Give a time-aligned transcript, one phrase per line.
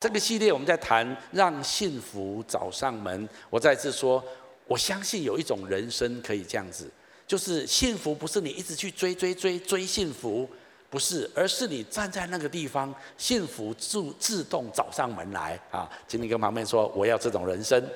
[0.00, 3.28] 这个系列我们在谈让幸福找上门。
[3.50, 4.24] 我再次说，
[4.66, 6.90] 我相信有一种人生可以这样子，
[7.26, 10.48] 就是幸福不是你一直去追追追追幸福，
[10.88, 15.86] 不是，而是你站在那个地方，幸福自自动找上门来啊！
[16.08, 17.86] 请你跟旁边说，我要这种人生。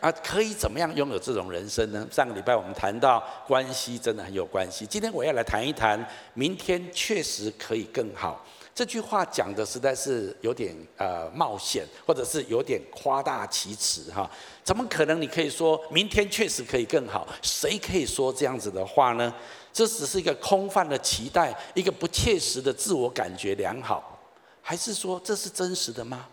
[0.00, 2.04] 啊，可以怎么样拥有这种人生呢？
[2.10, 6.04] 上个礼拜我们谈到关系真的很有关系，今天我要来谈一谈，
[6.34, 8.44] 明天确实可以更好。
[8.76, 14.30] 这句话讲的实在是有点呃冒险，或者是有点夸大其词哈。
[14.62, 15.18] 怎么可能？
[15.18, 17.26] 你可以说明天确实可以更好？
[17.40, 19.32] 谁可以说这样子的话呢？
[19.72, 24.20] 这只是一个空泛的期待，一个不切实的自我感觉良好，
[24.60, 26.26] 还是说这是真实的吗？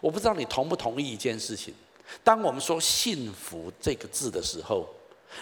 [0.00, 1.72] 我不知道你同不同意一件事情。
[2.24, 4.88] 当我们说幸福这个字的时候，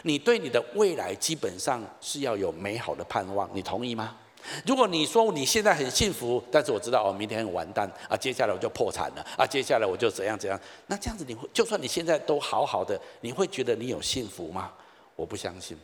[0.02, 4.15] 你对你的未来基本上是要有美好的盼望，你同意吗？
[4.66, 14.73] 如果你说你现在很幸福，但是我知道哦，明天很完蛋啊，接下来我就破产了啊，接下来我就怎样怎样，那这样子你会，就算你现在都好好的，你会觉得你有幸福吗？
[15.16, 15.77] 我不相信。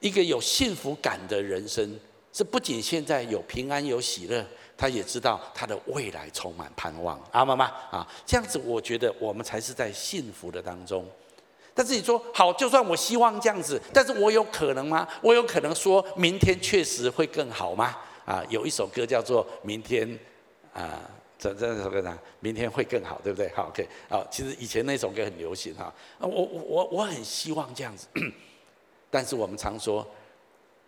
[0.00, 1.98] 一个有幸福感的人生，
[2.32, 4.44] 是不仅现在有平安有喜乐，
[4.76, 7.18] 他也知道他的未来充满盼望。
[7.32, 11.06] 阿妈妈啊，这样子我觉得我们才是在幸福的当中。
[11.74, 15.06] 但是你说好，就算我希望这样子，但是我有可能吗？
[15.20, 17.96] 我有可能说明天确实会更好吗？
[18.24, 20.08] 啊，有一首歌叫做《明天》，
[20.72, 21.00] 啊，
[21.38, 23.50] 这这首歌呢，明天会更好，对不对？
[23.54, 25.92] 好，OK，好，其实以前那首歌很流行哈。
[26.18, 28.06] 啊，我我我我很希望这样子，
[29.10, 30.06] 但是我们常说，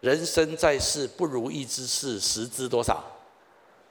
[0.01, 3.05] 人生在世不如意之事十之多少？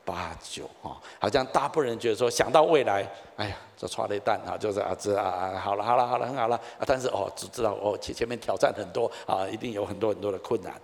[0.05, 3.03] 八九哈，好像大部分人觉得说，想到未来，
[3.35, 10.79] 哎呀，这剉咧等啊，就是啊，这啊啊，好了好了好了，很好了啊，但是哦，只知道哦前前面挑战很多啊，一定有很多很多的困难。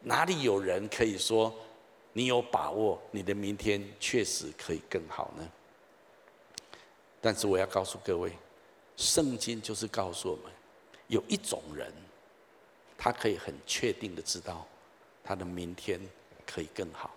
[0.00, 1.52] 哪里有人可以说
[2.12, 5.48] 你有把握，你的明天确实可以更好呢？
[7.22, 8.30] 但是我要告诉各位，
[8.98, 10.52] 圣经就是告诉我们，
[11.06, 11.90] 有一种人，
[12.98, 14.66] 他可以很确定的知道，
[15.24, 15.98] 他的明天
[16.46, 17.10] 可以更好。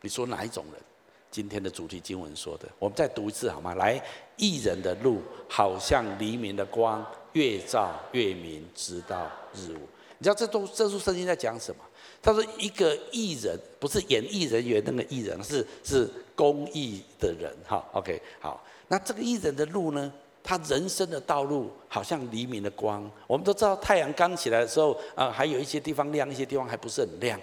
[0.00, 0.82] 你说哪一种人？
[1.30, 3.74] 今天的主题经文说的，我们再读一次好吗？
[3.74, 4.02] 来，
[4.36, 7.04] 艺人的路好像黎明的光，
[7.34, 9.80] 越照越明，直到日午。
[10.16, 11.84] 你知道这都这书圣经在讲什么？
[12.22, 17.54] 他说一个艺人，不是演艺人员那个艺人，是是公益的人。
[17.66, 18.64] 哈，OK，好。
[18.88, 20.10] 那这个艺人的路呢？
[20.42, 23.08] 他人生的道路好像黎明的光。
[23.26, 27.38] 我们都知道太阳刚起来的时候啊，还有一些地方亮，一些地方还不是很亮。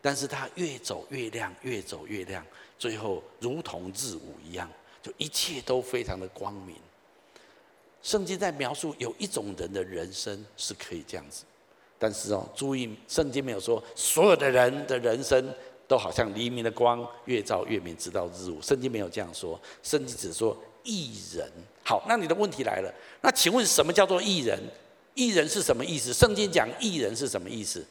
[0.00, 2.44] 但是他越走越亮，越走越亮，
[2.78, 4.70] 最后如同日午一样，
[5.02, 6.76] 就一切都非常的光明。
[8.02, 11.44] 圣经在描述有一种人的人生是可以这样子，
[11.98, 15.52] 但是哦，注意，圣经没有说所有的人的人生
[15.88, 18.62] 都好像黎明的光，越照越明，直到日午。
[18.62, 21.50] 圣经没有这样说，圣经只说义人。
[21.82, 24.60] 好，那你的问题来了，那请问什么叫做义人？
[25.14, 26.12] 义人是什么意思？
[26.12, 27.84] 圣经讲义人是什么意思？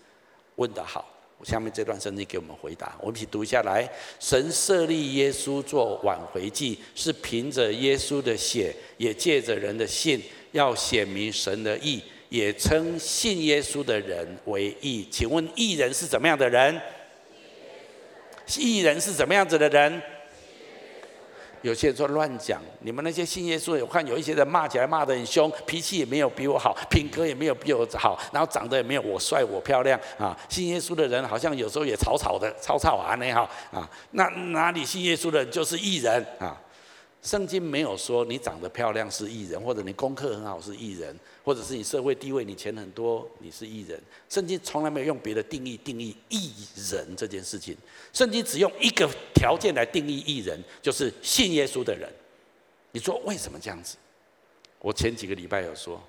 [0.56, 1.06] 问得好。
[1.46, 3.88] 下面这段圣经给我们回答，我们一起读下来。
[4.20, 10.22] 神设立耶稣做挽回祭，是凭着耶稣的血，也借着人的信，
[10.52, 15.08] 要显明神的义，也称信耶稣的人为义。
[15.12, 16.82] 请问义人是怎么样的人？
[18.58, 20.02] 义人是怎么样子的人？
[21.68, 30.36] 有些人说乱讲，你们那些信耶稣，我看有一些人骂起来骂得很凶，脾气也没有比我好，品格也没有比我好，然后长得也没有我帅我漂亮啊。
[30.48, 33.42] 信耶稣的人好像有时候也吵吵的，吵吵啊那哈
[33.74, 34.24] 啊，那
[34.54, 36.56] 哪里信耶稣的人就是艺人啊？
[37.24, 44.02] 圣经没有说你长得漂亮是义人，或者你功课很好是义人，或者是你社会地位你钱很多你是义人。
[44.30, 46.54] 圣经从来没有用别的定义定义艺
[46.92, 47.76] 人这件事情。
[48.14, 52.10] 圣经只用一个条件来定义艺人，就是信耶稣的人。
[52.94, 53.98] 你说为什么这样子？
[54.80, 56.02] 我前几个礼拜有说，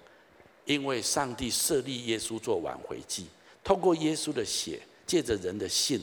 [0.67, 3.27] 因为上帝设立耶稣做挽回祭，
[3.65, 6.01] 通过耶稣的血，借着人的信，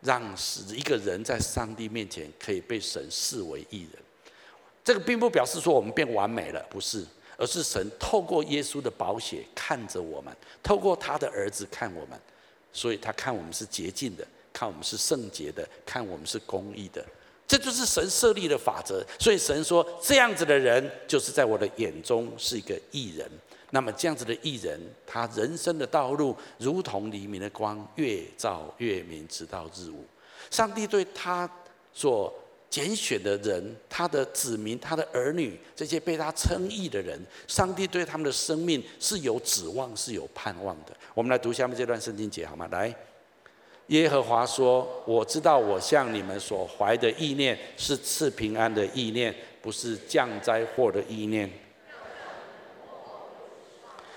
[0.00, 4.02] 让使一个人在上帝面前可以被神视为艺人。
[4.86, 7.04] 这个并不表示说我们变完美了，不是，
[7.36, 12.16] 而是神透过耶稣的宝血看着我们，透过他的儿子看我们，
[12.72, 17.04] 所以他看我们是洁净的，看我们是圣洁的，看我们是公义的，
[17.48, 19.04] 这就是神设立的法则。
[19.18, 23.28] 所以神说，这样子的人就是在我的眼中是一个义人。
[23.70, 30.04] 那么这样子的义人，他人生的道路如同黎明的光，越照越明，直到日午。
[30.48, 31.50] 上帝对他
[31.92, 32.32] 所
[32.76, 37.18] 拣选的人，他的子民，他的儿女，这些被他称义的人，
[37.48, 40.94] 上帝对他们的生命是有指望，是有盼望的。
[41.14, 42.68] 我们来读下面这段圣经节好吗？
[42.70, 42.94] 来，
[43.86, 51.48] 耶和华说：“我知道我向你们所怀的意念是赐平安的意念，不是降灾祸的意念。”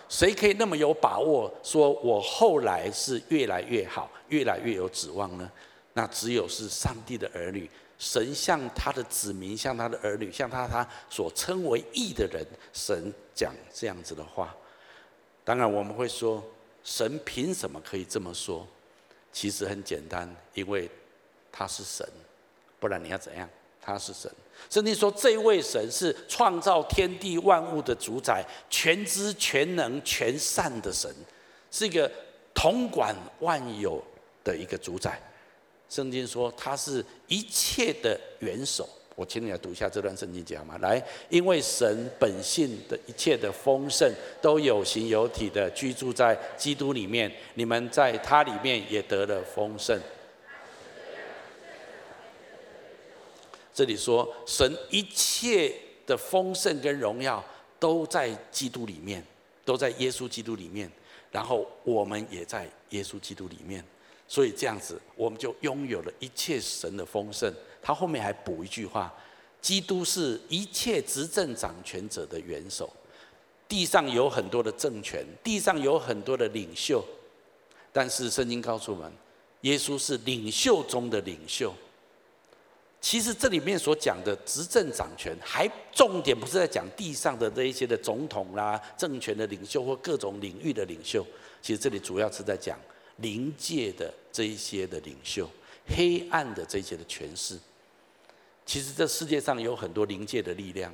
[0.09, 5.50] 谁可以那么有把握说我后来是越来越好，越来越有指望呢？
[5.94, 7.69] 那只有是上帝的儿女，
[8.00, 12.44] 神向他的子民，向他的儿女，向他他所称为义的人，
[12.74, 14.56] 神讲这样子的话。
[15.44, 16.42] 当然我们会说，
[16.84, 18.66] 神凭什么可以这么说？
[19.31, 20.90] 其实很简单，因为
[21.51, 22.07] 他是神，
[22.80, 23.48] 不然你要怎样？
[23.81, 24.31] 他是神。
[24.69, 31.13] 圣经说，这位神是创造天地万物的主宰，全知全能全善的神，
[31.69, 32.10] 是一个
[32.54, 34.01] 统管万有
[34.44, 35.22] 的一个主宰。
[35.89, 38.88] 圣经说，他是一切的元首。
[39.15, 40.77] 我请你来读一下这段圣经节好吗？
[40.77, 44.09] 来，因为神本性的一切的丰盛
[44.41, 50.00] 都有形有体的居住在基督里面，你们在他里面也得了丰盛。
[53.74, 55.74] 这里说，神一切
[56.06, 57.44] 的丰盛跟荣耀
[57.77, 59.21] 都在基督里面，
[59.65, 60.89] 都在耶稣基督里面，
[61.30, 63.83] 然后我们也在耶稣基督里面，
[64.29, 67.51] 所以这样子，我们就拥有了一切神的丰盛。
[67.81, 69.11] 他后面还补一句话：
[69.59, 72.87] 基督是一切执政掌权者的元首。
[73.67, 77.03] 地上有很多的政权，地上有很多的领袖，
[77.91, 79.11] 但是圣经告诉我们，
[79.61, 81.73] 耶稣是领袖中的领袖。
[83.01, 91.25] 其实这里面所讲的执政掌权，还重点不是在讲地上的这一些的总统啦、政权的领袖或各种领域的领袖。
[91.61, 92.77] 其实这里主要是在讲
[93.21, 95.50] 灵界的这一些的领袖，
[95.88, 97.57] 黑暗的这些的权势。
[98.66, 100.94] 其实这世界上有很多灵界的力量，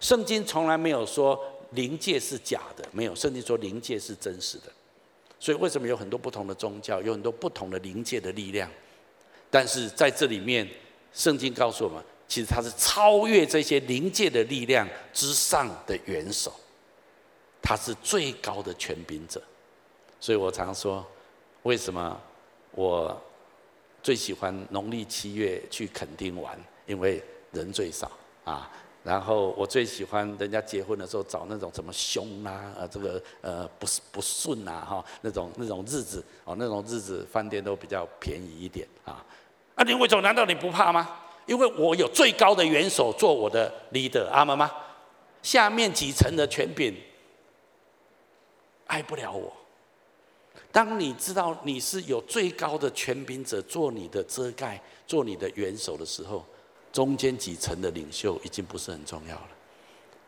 [0.00, 1.42] 圣经从来没有说
[1.72, 4.72] 灵界是假的，没有，圣经说灵界是真实的。
[5.40, 8.70] 所以为什么有很多不同的宗教，有很多不同的灵界的力量？
[9.50, 10.68] 但是在这里面，
[11.12, 16.54] 圣经告诉我们，其实他是超越这些灵界的力量之上的元首，
[17.60, 19.42] 他是最高的权柄者。
[20.20, 21.06] 所以我常说，
[21.66, 22.16] 为什么
[22.70, 23.20] 我
[24.00, 26.56] 最喜欢农历七月去垦丁玩？
[26.86, 27.20] 因为
[27.50, 28.08] 人最少
[28.44, 28.70] 啊，
[29.02, 39.26] 然后我最喜欢人家结婚的时候找那种什么凶啊，呃，这个呃不是不顺啊，哈，那种那种日子哦，那种日子饭店都比较便宜一点啊。
[39.74, 40.22] 啊，你为什么？
[40.22, 41.18] 难道你不怕吗？
[41.46, 44.70] 因为我有最高的元首做我的 leader，阿们吗？
[45.42, 46.94] 下面几层的权柄
[48.86, 49.52] 爱不了我。
[50.76, 56.44] 当你知道你是有最高的权柄者做你的遮盖，做你的元首的时候。
[56.92, 59.48] 中间几层的领袖已经不是很重要了，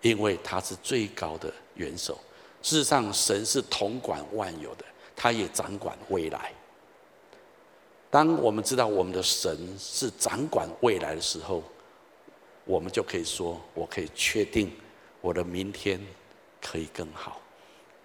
[0.00, 2.19] 因为他是最高的元首。
[2.62, 4.85] 事实上，神是统管万有的，
[5.15, 6.51] 他也掌管未来。
[8.11, 11.62] 当我们知道我们的神是掌管未来的时候，
[12.65, 14.73] 我们就可以说，我可以确定
[15.21, 16.01] 我的明天
[16.59, 17.39] 可以更好。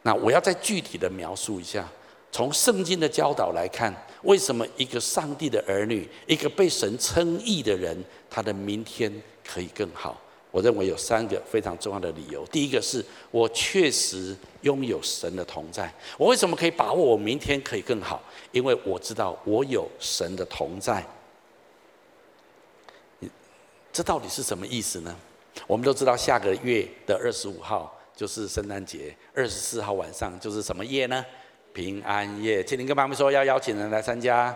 [0.01, 1.87] 那我要再具体的描述一下。
[2.33, 7.95] 从圣经的教导来看，为什么一个上帝的儿女，一个被神称义的人，
[8.27, 9.13] 他的明天
[9.47, 10.19] 可以更好？
[10.49, 12.43] 我认为有三个非常重要的理由。
[12.47, 15.93] 第一个是我确实拥有神的同在。
[16.17, 18.19] 我为什么可以把握我明天可以更好？
[18.51, 21.05] 因为我知道我有神的同在。
[23.91, 25.15] 这到底是什么意思呢？
[25.67, 31.23] 我们都知道下个月的二十五号就是圣诞节，二十四号晚上就是什么夜呢？
[31.73, 34.55] 平安夜，请您跟妈妈说要邀请人来参加。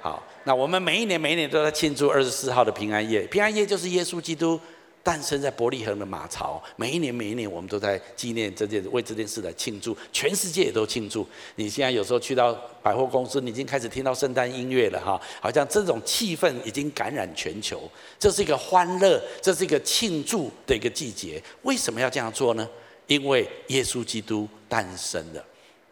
[0.00, 3.22] 好，那我们每一年每一年都在庆祝二十四号的平安夜。
[3.22, 4.60] 平安夜就是耶稣基督
[5.02, 6.62] 诞生在伯利恒的马槽。
[6.76, 11.26] 每一年每一年我们都在纪念这件为这件事来庆祝，全世界也都庆祝。
[11.56, 17.90] 你现在有时候去到百货公司，你已经开始听到圣诞音乐了哈，好像这种气氛已经感染全球。
[18.18, 21.42] 这是一个欢乐，这是一个庆祝的一个季节。
[21.62, 22.68] 为什么要这样做呢？
[23.06, 25.44] 因为耶稣基督诞生了。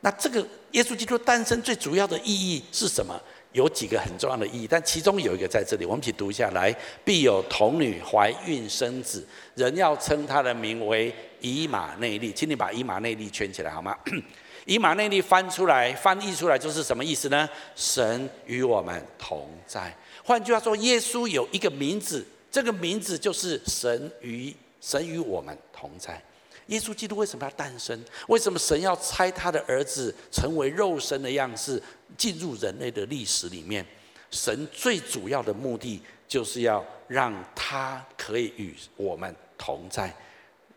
[0.04, 3.18] 那这个耶稣基督诞生最主要的意义是什么？
[3.52, 6.70] 有几个很重要的意义，但其中有一个在这里，我们一起读一下来：
[7.02, 12.30] 必有童女怀孕生子，人要称他的名为以马内利。
[12.32, 13.96] 请你把以马内利圈起来好吗？
[14.66, 17.48] 以马内利翻出来，翻译出来就是什么意思呢？
[17.74, 19.90] 神与我们同在。
[20.22, 26.22] 换句话说，耶稣有一个名字，这个名字就是神与神与我们同在。
[26.66, 28.02] 耶稣基督为什么要诞生？
[28.28, 31.82] 为什么神要差他的儿子成为肉身的样式，
[32.16, 33.84] 进入人类的历史里面？
[34.30, 40.12] 神最主要的目的就是要让他可以与我们同在，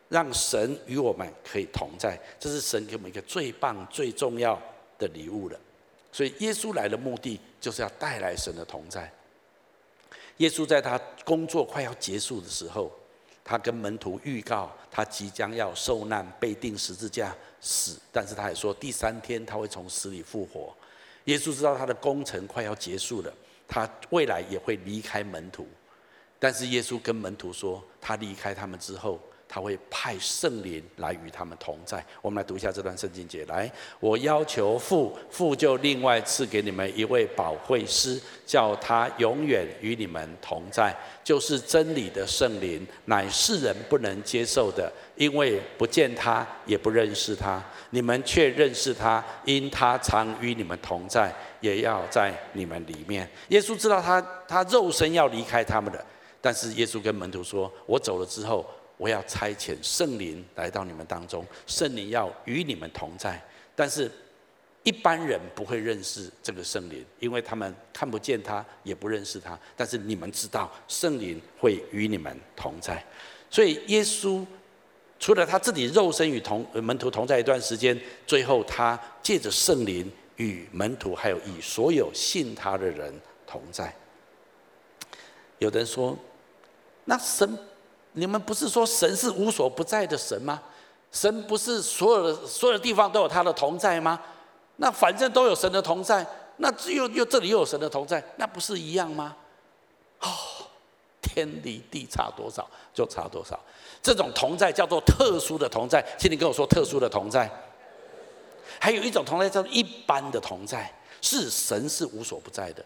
[0.10, 2.20] 让神与我们可以同在。
[2.40, 4.62] 这是神给我们一个最棒、最重要
[5.00, 5.60] 的礼物了。
[6.12, 9.12] 所以耶稣来的目的就是要带来神的同在。
[10.38, 12.92] 耶稣在他工作快要结束的时候，
[13.48, 20.76] 他跟门徒预告他即将要受难、被钉十字架死，但是他也说第三天他会从死里复活。
[21.24, 23.34] 耶稣知道他的工程快要结束了，
[23.68, 25.66] 他未来也会离开门徒，
[26.38, 29.20] 但是耶稣跟门徒说，他离开他们之后。
[29.50, 32.04] 他会派圣灵来与他们同在。
[32.22, 33.46] 我们来读一下这段圣经节。
[33.46, 47.64] 来，我要求父，父就另外赐给你们一位保惠师，叫他永远与你们同在，就是真理的圣灵，乃世人不能接受的，因为不见他，也不认识他。
[47.92, 53.30] 你们却认识他，因他常与你们同在，也要在你们里面。
[53.48, 56.06] 耶稣知道他他肉身要离开他们的，
[56.42, 58.66] 但是耶稣跟门徒说：“我走了之后。”
[58.98, 63.40] 我要差遣圣灵来到你们当中，圣灵要与你们同在。
[63.76, 64.12] 但是，
[64.82, 69.58] 一般人不会认识这个圣灵，因为他们看不见他，也不认识他。
[69.76, 73.04] 但是你们知道，圣灵会与你们同在。
[73.52, 74.44] 所以，耶稣
[75.20, 83.14] 除了他自己肉身与同门徒同在一段时间，最后他借着圣灵与门徒还有与所有信他的人
[83.46, 83.94] 同在。
[85.60, 86.18] 有人说，
[87.06, 87.58] 那神？
[88.18, 90.60] 你们不是说神是无所不在的神吗？
[91.12, 94.20] 神不是所有的所有的地方都有他的同在吗？
[94.78, 96.26] 那反正都有神的同在，
[96.58, 99.36] 那只有又这里又有神的同在，那不是一样吗？
[100.22, 100.28] 哦，
[101.22, 103.58] 天离地差多少就差多少。
[104.02, 107.48] 这种同在叫做特殊的同在，请你跟我说特殊的同在。
[108.80, 112.84] 还有一种同在叫做一般的同在，是神是无所不在的。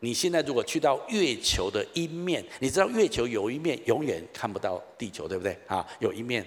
[0.00, 5.56] 你现在如果去到月球的一面，你知道月球有一面永远看不到地球，对不对？
[5.66, 6.44] 啊，有一面，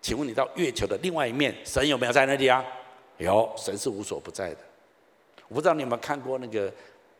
[0.00, 2.64] 请问你到月球的另外一面，神有没有在那里啊？
[3.18, 4.58] 有，神是无所不在的。
[5.48, 6.72] 我不知道你有没有看过那个，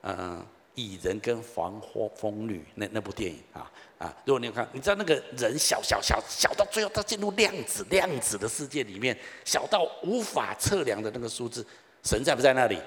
[0.03, 1.81] 嗯，蚁人跟黄
[2.17, 4.17] 蜂女那那部电影啊啊！
[4.25, 11.65] 如果你有看，你知道那个人小小小小到最后他进入量子量子的世界里面，小到无法测量的那个数字，
[12.03, 12.79] 神在不在那里？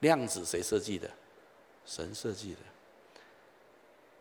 [0.00, 1.08] 量子谁设计的？
[1.90, 2.58] 神设计的，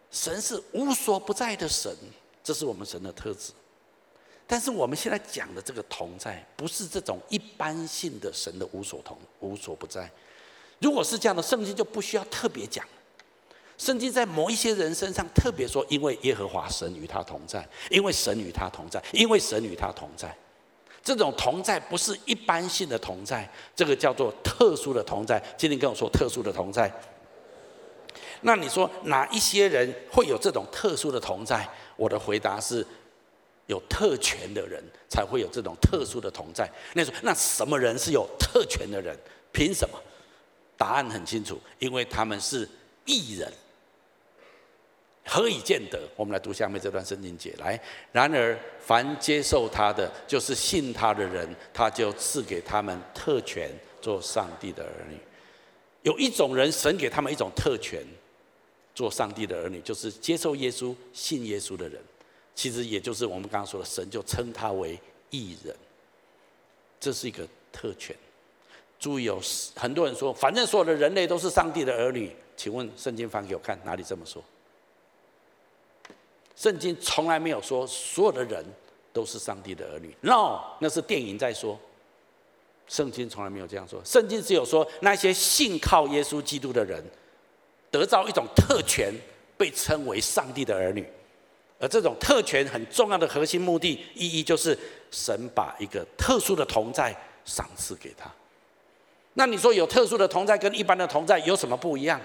[0.10, 1.96] 神是无所不在的神，
[2.44, 3.52] 这是我们神的特质。
[4.48, 10.10] 但是我们现在讲的这个同在，不是这种一般性的神的无所同、无所不在。
[10.80, 12.84] 如果是这样的，圣经就不需要特别讲。
[13.78, 20.36] 圣经在某一些人身上特别说，因为耶和华神与他同在，因为神与他同在，因为神与他同在。
[21.04, 25.40] 这种同在不是一般性的同在，这个叫做特殊的同在。
[25.56, 26.92] 今天跟我说特殊的同在。
[28.42, 31.68] 那你说哪一些人会有这种特殊的同在？
[31.96, 32.86] 我的回答是，
[33.68, 36.70] 有特权的人才会有这种特殊的同在。
[36.94, 39.18] 那说那什么人是有特权的人？
[39.52, 40.00] 凭什么？
[40.78, 42.68] 答案很清楚，因为他们是
[43.06, 43.52] 艺人。
[45.26, 46.00] 何以见得？
[46.16, 47.80] 我们来读下面这段圣经节来。
[48.12, 53.70] 然而，凡接受他的，就是信他的人，他就赐给他们特权，
[54.02, 55.20] 做上帝的儿女。
[56.04, 58.02] 有一种人，神给他们一种特权。
[59.00, 62.02] 做上帝的儿女，就是接受耶稣、信耶稣的人，
[62.54, 65.74] 其实也就是我们刚刚说的，神就称他为义人。
[67.00, 68.14] 这是一个特权。
[69.00, 69.42] 注意有
[69.74, 72.36] 很多人说，反正所有的人类都是上帝的儿女。
[72.58, 74.44] 请问圣经翻给我看，哪里这么说？
[76.58, 78.66] 圣经从来没有说所有的人
[79.14, 80.14] 都是上帝的儿女。
[80.20, 81.80] No，那是电影在说。
[82.90, 84.02] 圣经从来没有这样说。
[84.04, 87.02] 圣经只有说那些信靠耶稣基督的人。
[87.92, 89.14] 得到一种特权，
[89.58, 91.06] 被称为上帝的儿女，
[91.80, 94.78] 而这种特权很重要的核心目的意义，就是
[95.12, 97.16] 神把一个特殊的同在
[97.46, 98.30] 赏赐给他。
[99.34, 102.20] 那你说有特殊的同在跟一般的同在有什么不一样？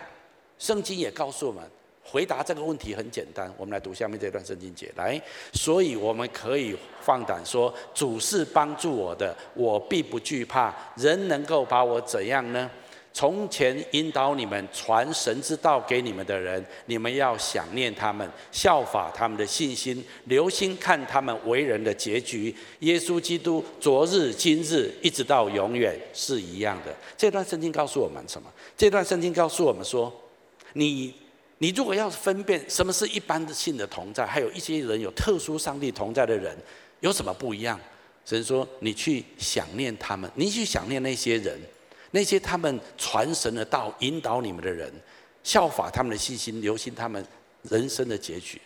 [0.59, 1.63] 圣经也告诉我们，
[2.05, 3.53] 回答这个问题很简单。
[3.57, 5.21] 我们来读下面这段圣经节，来，
[5.53, 10.75] 所以我们可以放胆说，主是帮助我的，我必不惧怕。
[10.97, 12.71] 人能够把我怎样呢？
[13.17, 22.53] 从前引导你们传神之道给你们的人，你们要想念他们，效法他们的信心，留心看他们为人的结局。
[22.81, 26.93] 耶稣基督昨日、今日一直到永远是一样的。
[27.17, 28.53] 这段圣经告诉我们什么？
[28.77, 30.13] 这段圣经告诉我们说，
[30.73, 31.15] 你
[31.59, 36.59] 你如果要分辨什么是一般的性的同在，还有一些人有特殊上帝同在的人，
[36.99, 37.79] 有什么不一样？
[38.25, 41.57] 神说，你去想念他们，你去想念那些人。
[42.15, 44.89] 那些他们传神的道、引导你们的人，
[45.43, 47.27] 效法他们的信心，留心他们
[47.63, 48.61] 人生的结局。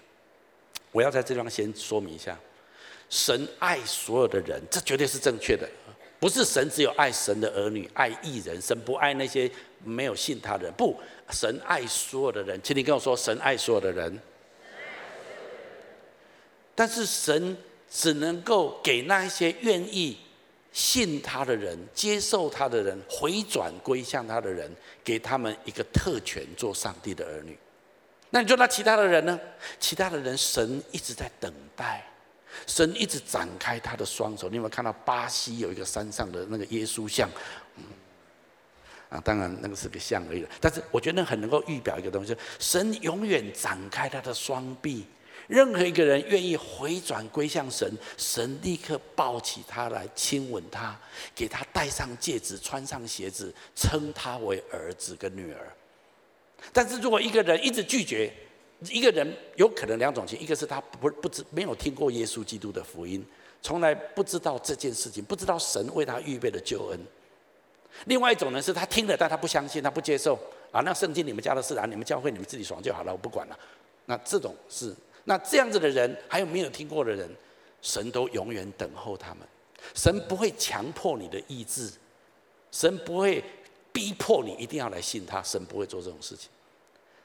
[0.92, 2.38] 我要在这地方先说明一下：
[3.08, 5.66] 神爱所有的人，这绝对是正确的。
[6.20, 9.50] 不是神只有爱神的儿女，爱义人，神不爱那些
[9.82, 10.72] 没有信他的人。
[10.74, 11.00] 不，
[11.30, 12.60] 神爱所有的人。
[12.62, 14.20] 请你跟我说，神爱所有的人。
[16.74, 17.56] 但是神
[17.90, 20.18] 只能够给那些愿意
[20.72, 24.70] 信他的人、接受他的人、回转归向他的人，
[25.02, 27.58] 给他们一个特权，做上帝的儿女。
[28.30, 29.38] 那你说那其他的人呢？
[29.80, 32.04] 其他的人，神一直在等待。
[32.66, 37.28] 神一直展开他的双手，你有没有看到巴西有一个山上的那个耶稣像？
[37.76, 37.84] 嗯，
[39.10, 40.44] 啊，当然那个是个像而已。
[40.60, 45.06] 但是我觉得那很能够预表一个东西：神永远展开他的双臂，
[45.48, 50.96] 任何一个人愿意回转归向神，神立刻抱起他来亲吻他，
[51.34, 55.72] 给他戴上戒指，穿上鞋子，称他为儿子跟女儿。
[56.72, 58.30] 但是如果一个人一直拒绝，
[58.90, 63.24] 一个人有可能两种情，一个是他不不知没有听过耶稣基督的福音，
[63.62, 66.98] 从来不知道这件事情，不知道神为他预备的救恩；
[68.04, 70.38] 另外一种呢，是他听了，但他不相信，他不接受
[70.70, 70.82] 啊。
[70.82, 73.58] 那圣经你们家的事啊，你们教会你们自己爽就好了，我不管了。
[74.04, 74.94] 那这种是
[75.28, 77.28] 那这样子的人，还有没有听过的人，
[77.82, 79.46] 神都永远等候他们。
[79.94, 81.92] 神不会强迫你的意志，
[82.72, 83.44] 神不会
[83.92, 86.48] 逼迫你一定要来信他，神不会做这种事情。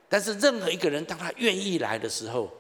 [0.10, 2.52] 但是任何一个人，当他愿意来的时候，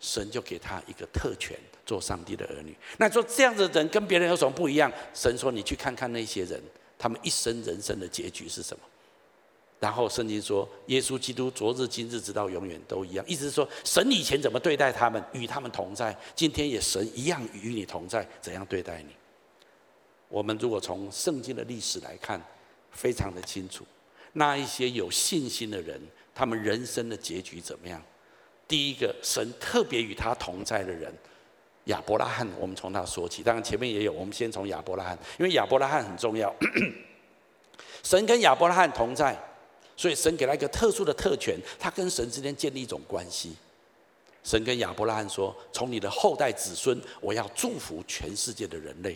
[0.00, 2.76] 神就给他一个特权，做上帝的儿女。
[2.98, 4.92] 那说这样子的人跟别人有什么不一样？
[5.14, 6.62] 神说：“你去看看那些人，
[6.98, 8.82] 他们一生人生的结局是什么？”
[9.80, 19.08] 然后圣经说：“耶稣基督昨日、今日，直到永远都一样。”意思是说，神以前怎么对待他们，与他们同在，今天也神一样与你同在，怎样对待你？
[20.28, 22.40] 我们如果从圣经的历史来看，
[22.92, 23.84] 非常的清楚，
[24.34, 26.00] 那一些有信心的人。
[26.32, 28.00] 他们人生的结局怎么样？
[28.66, 31.12] 第一个，神特别与他同在的人，
[31.86, 33.42] 亚伯拉罕，我们从他说起。
[33.42, 36.54] 当然前面也有，我们先从亚伯拉罕，因为亚伯拉罕很重要。
[38.04, 39.36] 神跟亚伯拉罕同在，
[40.00, 43.54] 所以神给他一个特殊的特权，他跟神之间建立一种关系。
[44.42, 49.14] 神跟亚伯拉罕说：“从你的后代子孙，我要祝福全世界的人类。”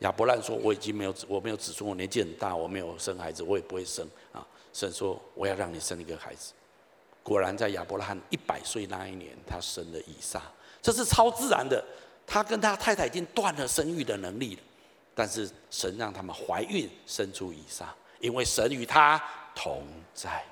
[0.00, 6.52] 亚伯拉罕说：“我已经没有我没有子孙，我年纪很大，我没有生孩子，我也不会生啊。”神说：“我要让你生一个孩子。”
[7.24, 10.42] 果然，在亚伯拉罕一百岁那一年，他生了以撒。
[10.82, 11.82] 这是超自然的。
[12.26, 14.62] 他跟他太太已经断了生育的能力了，
[15.14, 19.18] 但是神让他们怀孕，生出以撒，因为神与他
[19.56, 19.82] 同
[20.14, 20.44] 在。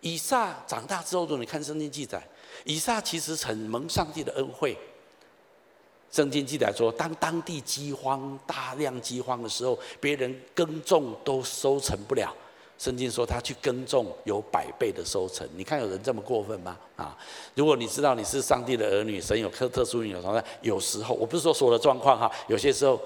[0.00, 2.20] 以撒长大之后，如果你看圣经记载，
[2.64, 4.76] 以撒其实很蒙上帝的恩惠。
[6.10, 12.34] 圣经记载说，当当地饥荒、大量饥荒的时候，别人耕种都收成不了。
[12.78, 16.78] 圣经说他去耕种有百倍的收成，你看有人这么过分吗？
[16.94, 17.18] 啊，
[17.56, 22.98] 如果你知道你是上帝的儿女，神有特特殊与你同在，有时候我不是说所有的状况哈，有些时候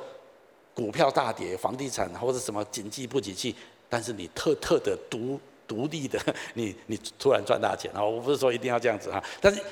[0.74, 3.56] 股票大跌、房地产或者什么经济不景气，
[3.92, 6.18] 但是你特特的独独立的，
[6.54, 8.02] 你你突然赚大钱啊！
[8.02, 9.62] 我不是说一定要这样子哈，但是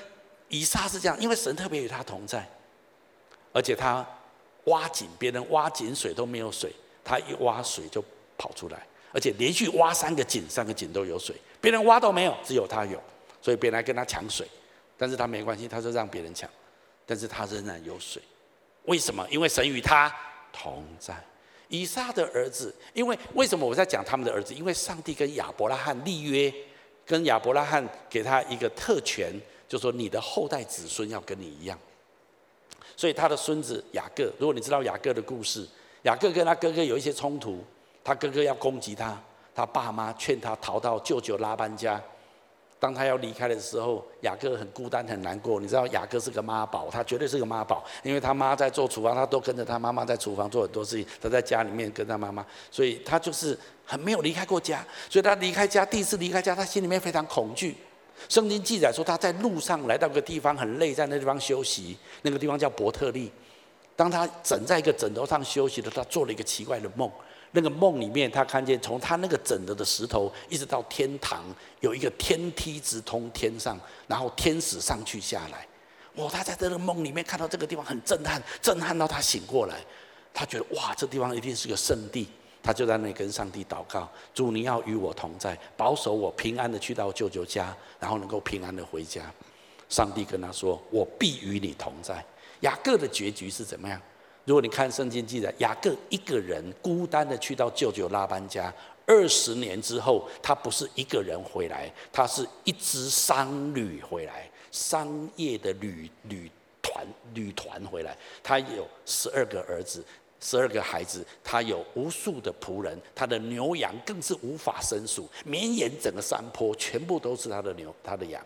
[0.50, 2.46] 以撒是这样，因为神特别与他同在，
[3.50, 4.06] 而且他
[4.64, 6.70] 挖井，别人挖井水都没有水，
[7.02, 8.04] 他一挖水就
[8.36, 8.86] 跑出来。
[9.10, 13.02] 而且连续挖三个井，三个井都有水，别人挖都没有，只有他有，
[13.40, 14.46] 所以别人来跟他抢水，
[14.98, 16.46] 但是他没关系，他就让别人抢，
[17.06, 18.20] 但是他仍然有水，
[18.84, 19.26] 为什么？
[19.30, 20.14] 因为神与他
[20.52, 21.16] 同在。
[21.70, 24.52] 以撒的儿子，因为为什么我在讲他们的儿子？
[24.52, 26.52] 因为上帝跟亚伯拉罕立约，
[27.06, 29.32] 跟亚伯拉罕给他一个特权，
[29.66, 31.78] 就说你的后代子孙要跟你一样，
[32.94, 35.66] 所以他的孙子雅各，如果你知道雅各的故事，
[36.02, 37.64] 雅各跟他哥哥有一些冲突。
[38.02, 39.22] 他哥哥要攻击他，
[39.54, 42.02] 他爸妈劝他逃到舅舅拉班家。
[42.80, 45.60] 当他要离开的时候，雅各很孤单很难过。
[45.60, 51.06] 你知道雅各是个妈宝，他绝对是个妈宝，因为他妈在做厨房，他都跟着他妈妈在厨房做很多事情。
[51.20, 54.82] 他在家里面跟他妈妈，所以他就是很没有离开过家。
[55.10, 57.76] 所以他离开家，第一次离开家，他心里面非常恐惧。
[58.28, 63.30] 圣经记载说他在路上来到个地方很累，在那地方休息，那个地方叫伯特利。
[64.00, 67.10] 当他枕在一个枕头上休息的时候，他做了一个奇怪的梦。
[67.50, 71.44] 那个梦里面，他看见从他那个枕着的石头一直到天堂，
[71.80, 75.66] 有一个天梯直通天上，然后天使上去下来。
[76.14, 76.30] 哇！
[76.30, 79.76] 他在这个梦里面看到这个地方很震撼，震撼到他醒过来。
[80.32, 82.26] 他觉得哇，这地方一定是个圣地。
[82.62, 89.30] 他就在那里跟上帝祷告：主，你要与我同在，保守我平安的去到舅舅家，然后能够平安的回家。
[89.90, 92.24] 上帝跟他说：我必与你同在。
[92.60, 94.00] 雅各的结局是怎么样？
[94.46, 98.72] 如果你看圣经记载，雅各一个人孤单的去到舅舅拉班家，
[99.06, 106.50] 二十年之后，他不是一个人回来，他是一支商旅回来，商业的旅旅
[106.82, 108.16] 团旅团回来。
[108.42, 110.04] 他有十二个儿子，
[110.40, 118.42] 十二个孩子，他有无数的仆人，他的牛羊更是无法胜数，绵延整个山坡，全部都是他的牛，他的羊。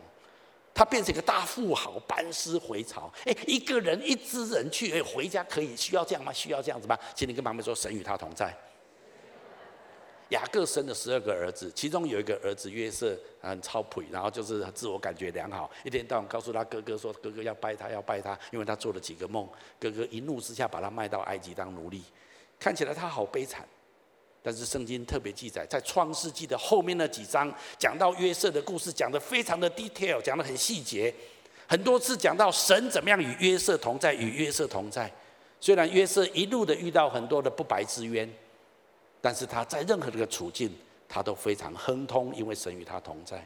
[0.75, 3.09] 他变成一个大富豪，班师回朝。
[3.25, 6.33] 哎，一个人一支人去，哎，回家可以需要这样吗？
[6.33, 6.99] 需要这样子吗？
[7.15, 8.53] 请你跟旁边说，神与他同在。
[10.31, 22.03] 雅各生了十二个儿子，其中有一个儿子约瑟很超配，然后就是自我感觉良好，一天到晚告诉他哥哥说，哥哥要拜他，要拜他，因为他做了几个梦，哥哥一怒之下把他卖到埃及当奴隶，
[22.59, 23.69] 看起来他好悲惨。
[24.47, 31.13] 但是圣经特别记载，在创世纪的后面那几章，讲到约瑟的故事，讲得非常的 detail，讲得很细节，
[31.67, 35.11] 很多次讲到神怎么样与约瑟同在，与约瑟同在。
[35.59, 38.31] 虽然约瑟一路的遇到很多的不白之冤，
[39.23, 40.71] 但是他在任何这个处境，
[41.09, 43.43] 他都非常亨通，因为神与他同在。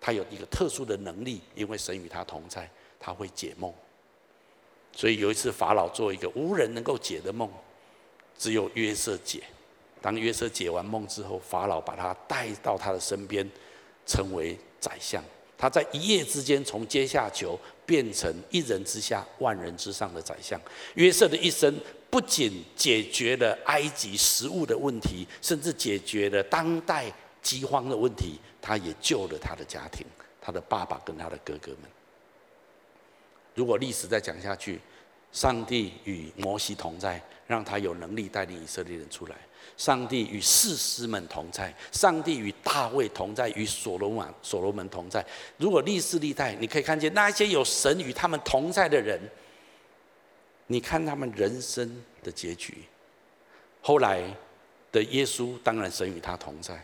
[0.00, 2.66] 他有一个特殊的能力，因为神与他同在，
[2.98, 3.70] 他会解梦。
[4.96, 7.50] 所以有一次法老做一个无人能够解的梦，
[8.38, 9.42] 只有约瑟解。
[10.02, 13.48] 当约瑟解完梦之后，法老把他带到他的身边，
[14.04, 15.22] 成为宰相。
[15.56, 20.60] 他在一夜之间从阶下囚变成一人之下、万人之上的宰相。
[20.96, 21.72] 约瑟的一生
[22.10, 27.04] 不仅解决了埃及食物的问题，甚至解决了当代
[27.40, 28.40] 饥荒的问题。
[28.60, 30.04] 他也救了他的家庭，
[30.40, 31.90] 他的爸爸跟他的哥哥们。
[33.54, 34.80] 如果历史再讲下去，
[35.30, 39.36] 上帝与摩西同在，让他有能力带领以色列人出来。
[39.76, 45.24] 上帝与士师们同在，上帝与大卫同在，与所罗门所罗门同在。
[45.56, 49.18] 如果历世历代，你可以看见那一些有神与他们同在的人，
[50.68, 52.78] 你看他们人生的结局。
[53.80, 54.22] 后来
[54.92, 56.80] 的耶稣，当然神与他同在。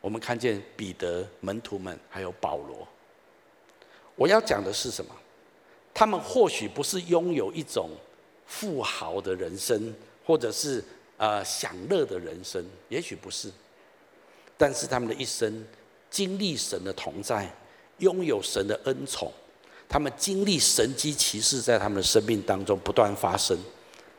[0.00, 2.88] 我们看见彼得、门徒们，还有保罗。
[4.16, 5.14] 我要讲的是什么？
[5.94, 7.90] 他们或许不是拥有一种
[8.46, 10.82] 富豪的人生，或者是。
[11.20, 13.52] 呃，享乐的人生也许不是，
[14.56, 15.66] 但是他们的一生
[16.08, 17.46] 经历神的同在，
[17.98, 19.30] 拥有神的恩宠，
[19.86, 23.54] 他们经历神迹奇事在他们的生命当中不断发生。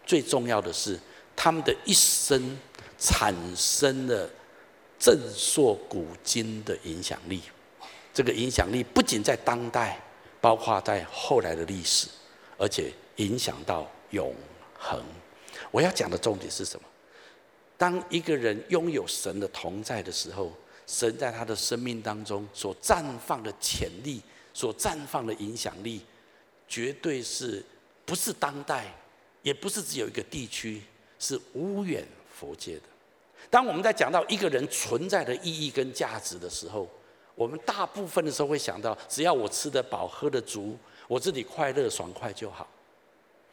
[0.05, 0.99] 最重要的是，
[1.35, 2.55] 他们的一生
[2.99, 4.29] 产生了
[4.99, 7.41] 震烁古今的影响力。
[8.13, 9.99] 这个影响力不仅在当代，
[10.39, 12.07] 包括在后来的历史，
[12.59, 14.31] 而且影响到永
[14.77, 15.03] 恒。
[15.71, 16.85] 我要讲的重点是什么？
[17.81, 20.53] 当一个人拥有神的同在的时候，
[20.85, 24.21] 神在他的生命当中所绽放的潜力，
[24.53, 26.05] 所绽放的影响力，
[26.67, 27.65] 绝对是
[28.05, 28.85] 不是当代，
[29.41, 30.83] 也不是只有一个地区，
[31.17, 32.83] 是无远佛界的。
[33.49, 36.87] 当我们在讲到一个人存在的意义跟价值的时候，
[37.33, 42.69] 我们大部分的时候会想到，只要我吃得饱、喝得足，我自己快乐爽快就好。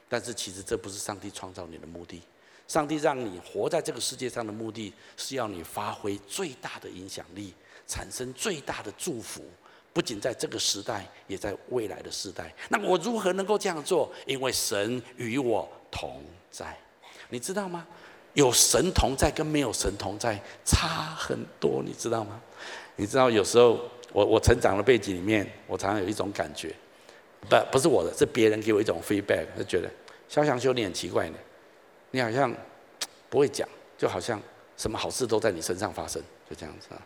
[0.07, 2.21] 但是其实这不是上帝创造你的目的。
[2.69, 7.55] 上帝让你活在这个世界上的目的是要你发挥最大的影响力，
[7.87, 9.43] 产生最大的祝福，
[9.95, 12.55] 不仅在这个时代，也在未来的时代。
[12.69, 14.13] 那我如何能够这样做？
[14.27, 16.77] 因为神与我同在，
[17.31, 17.87] 你知道吗？
[18.35, 22.39] 有神同在跟没有神同在差很多，你知道吗？
[22.97, 23.81] 你知道有时候
[24.13, 26.75] 我我成长的背景里面，我常常有一种感觉，
[27.49, 29.91] 不不是我的，是别人给我一种 feedback，就觉得
[30.29, 31.39] 肖祥修你很奇怪呢。
[32.11, 32.55] 你好像
[33.29, 34.41] 不会讲，就好像
[34.77, 37.03] 什么好事都在你身上发生，就这样子啊。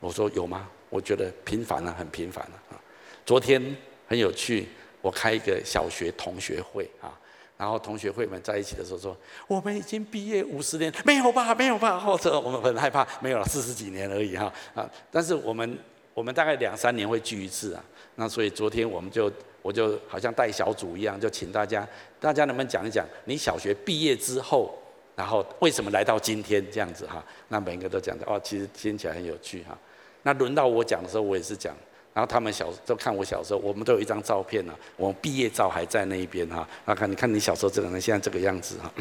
[0.00, 0.68] 我说有吗？
[0.90, 2.76] 我觉得平凡啊，很平凡啊。
[3.24, 4.68] 昨天很有趣，
[5.00, 7.18] 我开一个小学同学会啊，
[7.56, 9.16] 然后同学会们在一起的时候说，
[9.48, 11.54] 我们已经毕业五十年，没有吧？
[11.54, 11.98] 没有吧？
[11.98, 14.88] 或者我们很害怕，没有了四十几年而已哈啊。
[15.10, 15.78] 但是我们
[16.12, 17.82] 我们大概两三年会聚一次啊。
[18.16, 19.32] 那所以昨天我们就。
[19.66, 21.84] 我就好像带小组一样，就请大家，
[22.20, 24.72] 大家能不能讲一讲你小学毕业之后，
[25.16, 27.20] 然后为什么来到今天这样子哈？
[27.48, 29.76] 那每一个都讲的哦，其实听起来很有趣哈。
[30.22, 31.74] 那轮到我讲的时候，我也是讲，
[32.14, 36.68] 然后他们小都看我小时候，我们都有一张照片呢，我们毕业照还在那一边哈。
[36.84, 38.92] 那看你看你小时候这个人现在这个样子哈。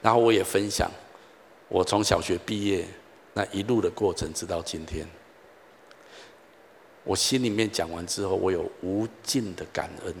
[0.00, 0.88] 然后我也分享
[1.68, 2.84] 我从小学毕业
[3.32, 5.04] 那一路的过程，直到今天。
[7.04, 10.14] 我心里面讲完之后，我有无尽的感恩。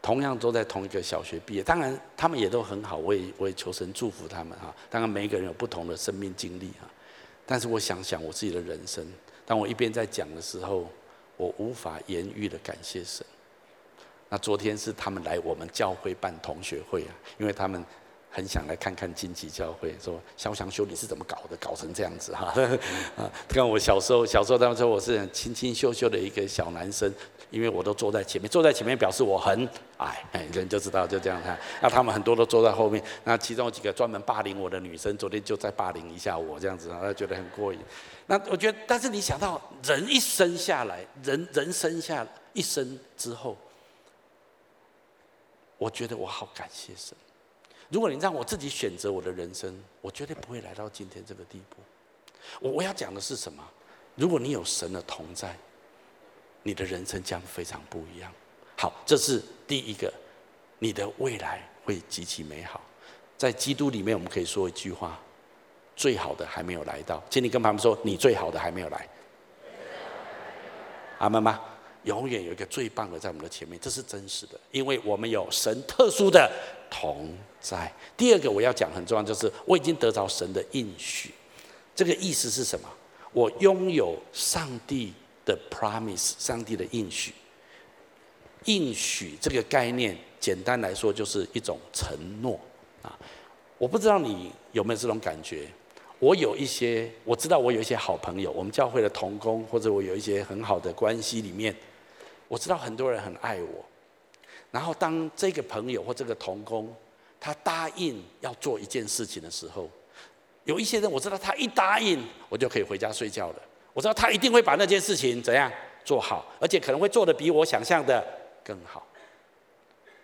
[0.00, 4.72] 同样都在同一个小学毕业，当然他们也都很好，我也我也求神祝福他们哈。
[4.88, 6.88] 当然每一个人有不同的生命经历哈，
[7.44, 9.04] 但是我想想我自己的人生，
[9.44, 10.88] 当我一边在讲的时候，
[11.36, 13.26] 我无法言喻的感谢神。
[14.28, 17.84] 那昨天是他们来我们教会办同学会啊，因为他们
[18.36, 22.52] 很想来看看金旗教会，说潇湘修你是怎么搞的，搞成这样子哈？
[23.16, 27.10] 啊，看我小时候，小时候他们说我是很清清秀秀的一个小男生，
[27.50, 31.58] 因为我都坐在前面，坐在前面表示我很矮，哎，人就知道就这样看。
[31.80, 37.80] 那他们很多都坐在后面，那其中有几个专门霸凌我的女生，昨天就在霸凌一下我这样子，他觉得很过瘾。
[38.26, 43.56] 那我觉得，但是你想到人一生下来，人人生下一生之后。
[45.78, 47.16] 我觉得我好感谢神。
[47.88, 51.76] 如果你让我自己选择我的人生，我绝对不会来到今天这个地步。
[52.60, 53.62] 我我要讲的是什么？
[54.14, 55.56] 如果你有神的同在，
[56.62, 58.32] 你的人生将非常不一样。
[58.76, 60.12] 好，这是第一个，
[60.78, 62.80] 你的未来会极其美好。
[63.36, 65.18] 在基督里面，我们可以说一句话：
[65.94, 67.22] 最好的还没有来到。
[67.30, 69.08] 请你跟他们说，你最好的还没有来。
[71.18, 71.60] 阿们吗？
[72.04, 76.50] 永远有一个最棒的在我们的前面，这是真实的，因为我们有神特殊的
[76.90, 77.92] 同在。
[78.16, 81.30] 第二个我要讲很重要，就是我已经得着神的应许。
[81.94, 82.88] 这个意思是什么？
[83.32, 85.12] 我拥有上帝
[85.44, 87.32] 的 promise，上帝的应许。
[88.64, 92.58] 应许这个概念，简单来说就是一种承诺
[93.02, 93.16] 啊。
[93.78, 95.68] 我不知道你有没有这种感觉？
[96.18, 101.76] 我有一些，我知道我有一些好朋友，我们教会的同工，或者我有一些很好的关系里面。
[102.48, 103.84] 我知道很多人很爱我，
[104.70, 106.94] 然后当这个朋友或这个同工，
[107.40, 109.88] 他答应要做一件事情的时候，
[110.64, 113.56] 有一些人我知道他一答应，我就可以回家睡觉了。
[113.92, 115.72] 我知道他一定会把那件事情怎样
[116.04, 118.22] 做好，而且可能会做得比我想象的
[118.62, 119.06] 更好。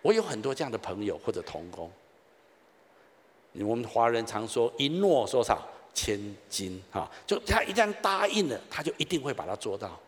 [0.01, 1.89] 我有很多这样的朋友或者同工，
[3.53, 9.99] 我们华人常说一诺多少千金哈，就他一旦答应了，他就一定会把它做到。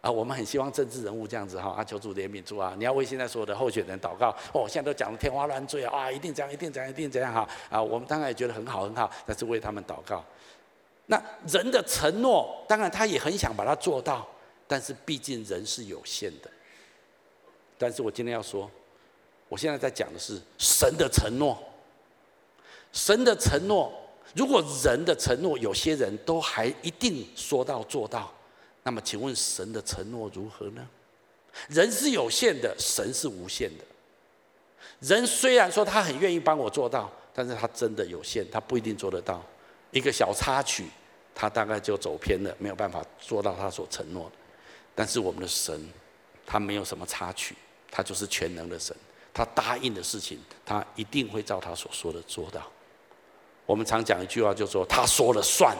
[0.00, 2.74] 啊，我们很希望政治人物这样子哈，啊，求主怜悯主啊！
[2.78, 7.48] 你要为现在所有的候选人祷告哦，现在都讲得天花乱坠啊，啊，一定这样，一定这样，一定这样哈！
[7.68, 10.24] 啊，我们当然也觉得很好很好，但是为他们祷告。
[11.06, 14.26] 那人的承诺，当然他也很想把它做到，
[14.68, 16.50] 但是毕竟人是有限的。
[17.78, 18.70] 但是我今天要说，
[19.48, 21.58] 我现在在讲的是神的承诺。
[22.92, 23.92] 神的承诺，
[24.34, 28.32] 如果人的承诺，有些人都还一定说到做到。
[28.86, 30.88] 那么，请问神的承诺如何呢？
[31.68, 33.84] 人是有限的，神是无限的。
[35.00, 39.44] 人虽然说他很愿意帮我做到，但是他真的有限，他不一定做得到。
[39.90, 40.86] 一个小插曲，
[41.34, 44.36] 他大概就走偏了，没有办法做到他所承诺的。
[44.94, 45.84] 但是我们的神，
[46.46, 47.56] 他没有什么插曲，
[47.90, 48.96] 他就是全能的神。
[49.34, 52.62] 他答应的事情，他一定会照他所说的做到。
[53.66, 55.76] 我们常讲一句话，就说他说了算。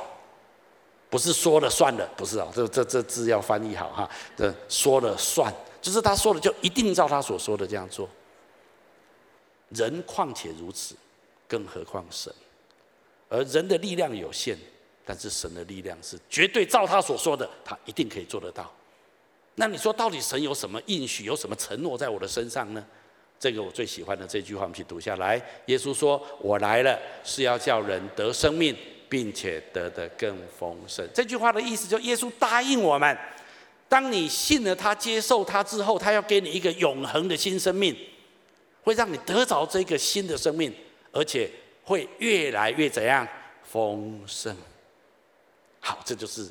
[1.08, 4.10] 不是说了算了，不是啊，这这这字要翻译好哈。
[4.36, 8.08] 这说了算，就是他说的就一定照他所说的这样做。
[9.70, 10.94] 人况且如此，
[11.48, 12.32] 更何况神？
[13.28, 14.56] 而人的力量有限，
[15.04, 18.70] 但是神的力量是绝对照他所说的，他一定可以做得到。
[19.54, 22.84] 那你说到底神有什么应许，有什么承诺在我的身上呢？
[23.38, 25.40] 这个我最喜欢的这句话，我们去读下来。
[25.66, 28.74] 耶稣说：“我来了，是要叫人得生命。”
[29.08, 31.08] 并且得的更丰盛。
[31.14, 33.16] 这句话的意思，就耶稣答应我们：
[33.88, 37.96] 当你信了他、接受他之后，他要给你一个永恒的新生命，
[38.82, 40.74] 会让你得着这个新的生命，
[41.12, 41.50] 而且
[41.84, 43.26] 会越来越怎样
[43.62, 44.56] 丰盛。
[45.80, 46.48] 好，这就是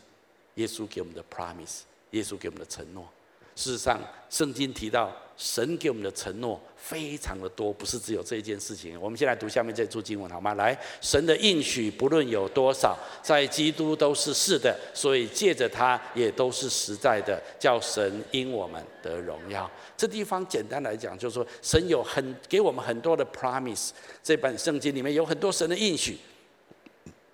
[0.55, 3.07] 耶稣给我们的 promise，耶稣给我们的承诺。
[3.55, 8.99] 事实上，圣经提到神给我们的承诺非常的多，不是只有这一件事情。
[9.01, 10.53] 我们先来读下面这一处经文好吗？
[10.53, 19.69] 来，神的应许不论有多少，在基督都是是的，所以借着他也都是实在的，叫神因我们得荣耀。
[19.97, 23.89] 这地方简单来讲，就是说神有很给我们很多的 promise。
[24.23, 26.17] 这本圣经里面有很多神的应许。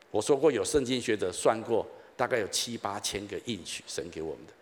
[0.09, 4.53] 我说过，有圣经学者算过，大概有七八千个应许，神给我们的。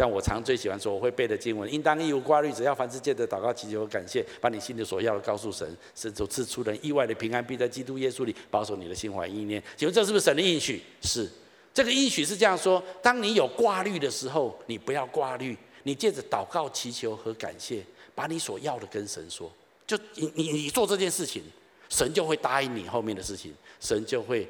[0.00, 9.62] 像我常最喜欢说，我会背的经文，应当一无挂虑，只要凡事借着祷告祈求感谢，把你心里所要的告诉神，神就赐出人意外的平安，并在基督耶稣里保守你的心怀意念。
[9.76, 10.80] 请问这是不是神的应许？
[11.02, 11.28] 是，
[11.74, 17.84] 这个应许是这样说：当你有挂虑的时候，你不要挂虑，你借着祷告祈求和感谢，
[18.14, 19.52] 把你所要的跟神说，
[19.86, 21.42] 就你你你做这件事情，
[21.90, 24.48] 神就会答应你后面的事情，神就会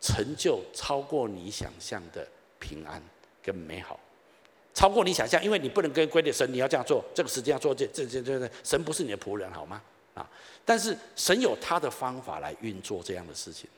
[0.00, 2.26] 成就超过你想象的
[2.58, 3.00] 平安
[3.40, 4.00] 跟美好。
[4.74, 9.82] 超过你想象，因为你不能跟规定神，你要这样做，这个时间要做这这这这，神不是你的仆人，好吗？
[10.14, 10.28] 啊！
[10.64, 13.68] 但是神有他的方法来运作这样的事情。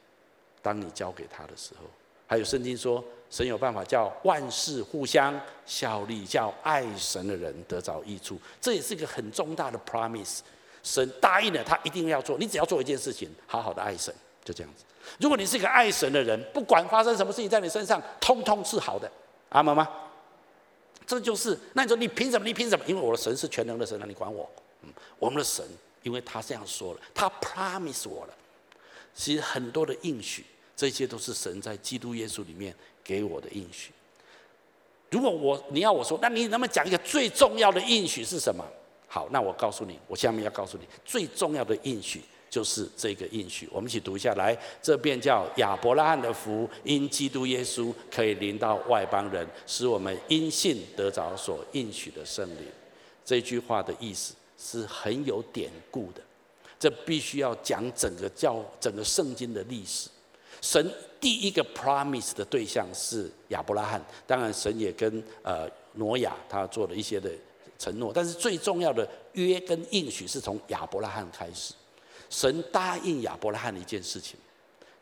[0.62, 1.86] 当你交给他的时候，
[2.26, 8.38] 还有圣经说，神有办法叫万事互相效力，叫爱神的人得着益处。
[8.60, 10.40] 这也是一个很重大的 promise。
[10.82, 12.38] 神答应了，他一定要做。
[12.38, 14.84] 你只要做一件事情，好好的爱神，就这样子。
[15.18, 19.10] 如果你是一个爱神的人，不管发生什么事情在你身上，通通是好的。
[19.50, 19.88] 阿门吗？
[21.10, 21.58] 这就是。
[21.72, 22.46] 那你说你凭什么？
[22.46, 22.84] 你凭什么？
[22.86, 24.48] 因为我的神是全能的神，那你管我？
[24.82, 25.64] 嗯，我们的神，
[26.04, 28.34] 因为他这样说了，他 promise 我了。
[29.12, 30.44] 其实很多的应许，
[30.76, 33.90] 这些都是神在基督耶稣里面给我的应许。
[35.10, 38.64] 如果我你要我说，那你能不能讲一个最重要的应许是什么？
[39.08, 43.66] 好，那我告诉你，我下面要告诉你最重要的应许就是这个应许。
[43.72, 52.64] 我们一起读一下来，这便叫亚伯拉罕的福，因基督耶稣可以临到外邦人，使我们因信得着所应许的圣灵。
[53.24, 56.20] 这句话的意思是很有典故的，
[56.78, 60.10] 这必须要讲整个教整个圣经的历史。
[60.60, 67.30] 神第一个 promise 的对象是亚伯拉罕，当然神也跟呃挪亚他做了一些的。
[67.78, 71.72] 承诺，但是最重要的约跟应许是从亚伯拉罕开始。
[72.30, 74.38] 神答应亚伯拉罕的一件事情，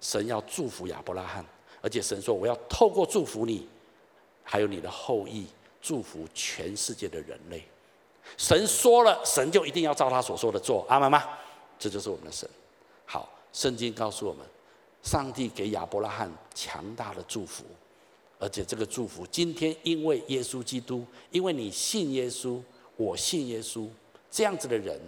[0.01, 1.45] 神要祝福亚伯拉罕，
[1.81, 3.69] 而且神说：“我要透过祝福你，
[4.43, 5.47] 还有你的后裔，
[5.81, 7.63] 祝福全世界的人类。”
[8.37, 11.25] 神说了，神就一定要照他所说的做，阿们吗？
[11.79, 12.49] 这就是我们的神。
[13.05, 14.45] 好，圣经告诉我们，
[15.03, 17.65] 上帝给亚伯拉罕强大的祝福。
[18.41, 22.61] 而且这个祝福，今天因为耶稣基督，因为你信耶稣，
[22.97, 23.89] 我信耶稣，
[24.31, 25.01] 这样子的人，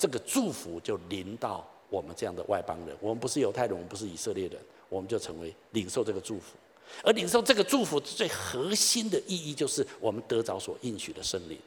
[0.00, 2.96] 这个祝福就临到我们这样的外邦人。
[3.00, 4.58] 我们不是犹太人，我们不是以色列人，
[4.88, 6.56] 我们就成为领受这个祝福。
[7.04, 11.58] 而领受这个祝福最核心的意义，就是我们得着所应许的圣灵，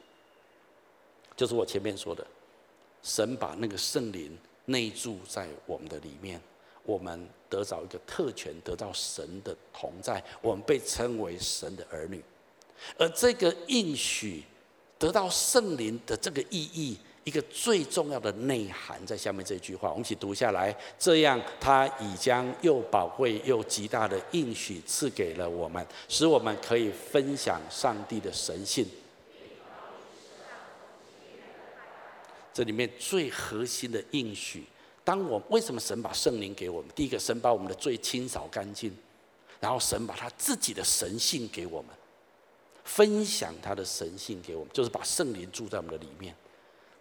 [1.36, 2.26] 就是我前面说的，
[3.04, 6.40] 神把那个圣灵内住在我们的里面。
[6.86, 12.22] 我们得着一个特权，得到神的同在，我们被称为神的儿女。
[12.98, 14.42] 而这个应许
[14.98, 20.76] 得到圣灵的这个意义，一个最重要的内涵在下面这句话，我们一起读下来。
[20.98, 28.86] 这样，他已将又宝贵又极大的应许赐给了我们，使我们可以分享上帝的神性。
[32.52, 34.64] 这里面最核心的应许。
[35.02, 36.90] 当我为什么神把圣灵给我们？
[36.94, 38.94] 第一个，神把我们的罪清扫干净，
[39.60, 41.90] 然后神把他自己的神性给我们，
[42.84, 46.34] 分享他的神性给我们，就是把圣灵住在我们的里面。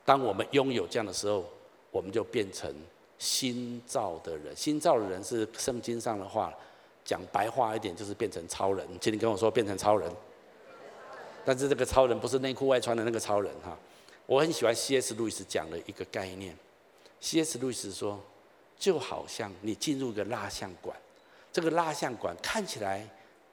[0.06, 1.46] 当我们拥有这样的时候，
[1.92, 2.74] 我们就变成
[3.18, 4.56] 新造的人。
[4.56, 6.54] 新造的人是圣经上的话，
[7.06, 8.88] 讲白话一点就是变成超人。
[9.00, 10.12] 请你跟我说变成超人，
[11.46, 13.78] 但是这个超人不是内裤外穿的那个超人哈。
[14.26, 15.14] 我很喜欢 C.S.
[15.16, 16.58] 路易斯讲的一个概念。
[17.20, 17.58] C.S.
[17.60, 18.20] 路易斯说，
[18.78, 20.98] 就好像你进入一个蜡像馆，
[21.52, 23.08] 这个蜡像馆看起来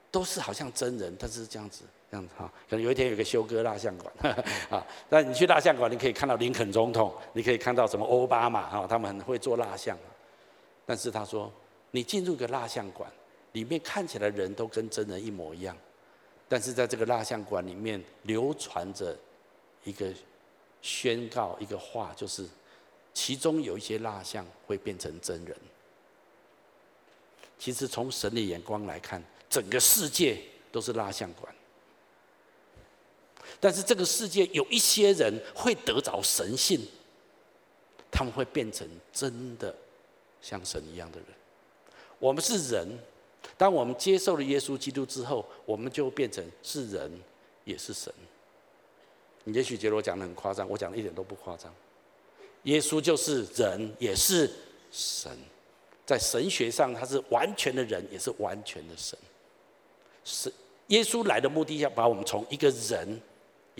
[0.09, 2.51] 都是好像真人，但是这样子，这样子哈。
[2.69, 4.13] 可能有一天有个修哥蜡像馆，
[4.69, 9.97] 啊，那你去蜡像馆，你可以看到林肯总统，你可以看到什么奥巴马哈，他们很会做蜡像。
[10.85, 11.51] 但是他说，
[11.91, 13.09] 你进入一个蜡像馆，
[13.53, 15.75] 里面看起来人都跟真人一模一样，
[16.49, 19.17] 但是在这个蜡像馆里面流传着
[19.85, 20.11] 一个
[20.81, 22.45] 宣告，一个话，就是。
[23.13, 25.53] 其中有一些蜡像会变成真人。
[27.59, 30.37] 其实从神的眼光来看，整个世界
[30.71, 31.53] 都是蜡像馆。
[33.61, 36.81] 但是这个世界有一些人会得着神性，
[38.11, 39.73] 他们会变成真的
[40.41, 41.27] 像神一样的人。
[42.19, 42.99] 我们是人，
[43.57, 47.11] 当我们接受了耶稣基督之后，我们就变成是人
[47.63, 48.11] 也是神。
[49.43, 51.73] 你也许觉得我讲的很夸张，我讲的一点都不夸张。
[52.63, 54.49] 耶稣就是人，也是
[54.91, 55.31] 神，
[56.05, 59.17] 在神学上他是完全的人，也是完全的神。
[60.23, 60.51] 是
[60.87, 63.19] 耶稣来的目的，要把我们从一个人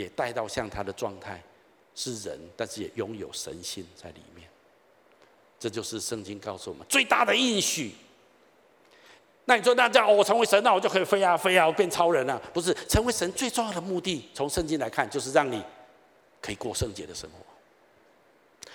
[0.01, 1.41] 也带到像他的状态，
[1.95, 4.47] 是人，但是也拥有神性在里面。
[5.59, 7.93] 这就是圣经告诉我们最大的应许。
[9.45, 12.41] 那你说，那这样我成为神，那我就可以飞啊飞啊，我变超人啊？
[12.53, 15.63] 不是，成为神最重要的目的，从圣经来看，就是让你
[16.41, 17.37] 可以过圣洁的生活。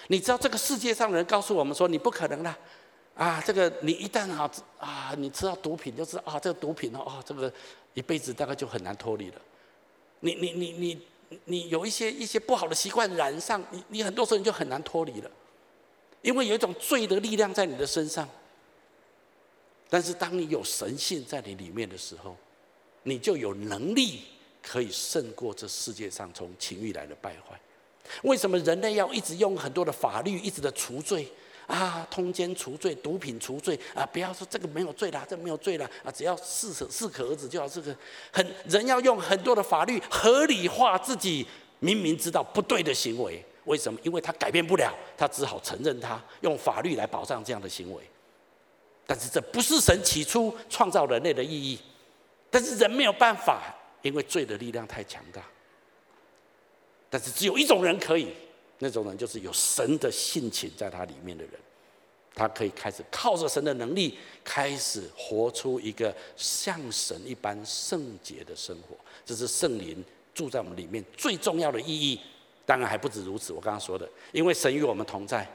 [0.09, 2.57] 你知道这个世界上的人告诉我们说，你不可能啦，
[3.17, 7.53] 啊，这个你一旦啊啊，你吃到毒品就是啊，这个毒品哦，这个
[7.95, 9.41] 一辈子大概就很难脱离了。
[10.21, 11.07] 你你你你
[11.45, 15.31] 你有一些一些不好的习惯染上你，你很多时候你就很难脱离了，
[16.23, 18.29] 因为有一种罪的力量在你的身上。
[19.89, 22.37] 但是当你有神性在你里面的时候，
[23.05, 24.23] 你就有能力
[24.61, 27.59] 可以胜过这世界上从情欲来的败坏。
[28.23, 31.29] 为什么人类要一直用很多的法律，一直的除罪
[31.67, 32.07] 啊？
[32.11, 34.07] 通奸除罪，毒品除罪啊？
[34.07, 36.11] 不要说这个没有罪啦，这没有罪啦啊！
[36.11, 37.69] 只要适可适可而止就好。
[37.69, 37.95] 这个
[38.33, 41.47] 很人要用很多的法律合理化自己
[41.81, 43.45] 明明知道不对的行为。
[43.65, 43.99] 为什么？
[44.05, 48.03] 因为他改变不了，他只好承认他，用法律来保障这样的行为。
[49.07, 51.79] 但是这不是神起初创造人类的意义。
[52.49, 55.43] 但是人没有办法，因为罪的力量太强大。
[57.11, 58.33] 但是只有一种人可以，
[58.79, 61.55] 那种人就是有神的性情在他里面的人，
[62.35, 68.97] 他可以开始靠着神的能力，开始活出一个像神一般圣洁的生活。
[69.25, 70.05] 这是圣灵
[70.35, 72.21] 住在我们里面最重要的意义。
[72.67, 75.49] 当然还不止如此，我刚刚说的，因为神与我们同在，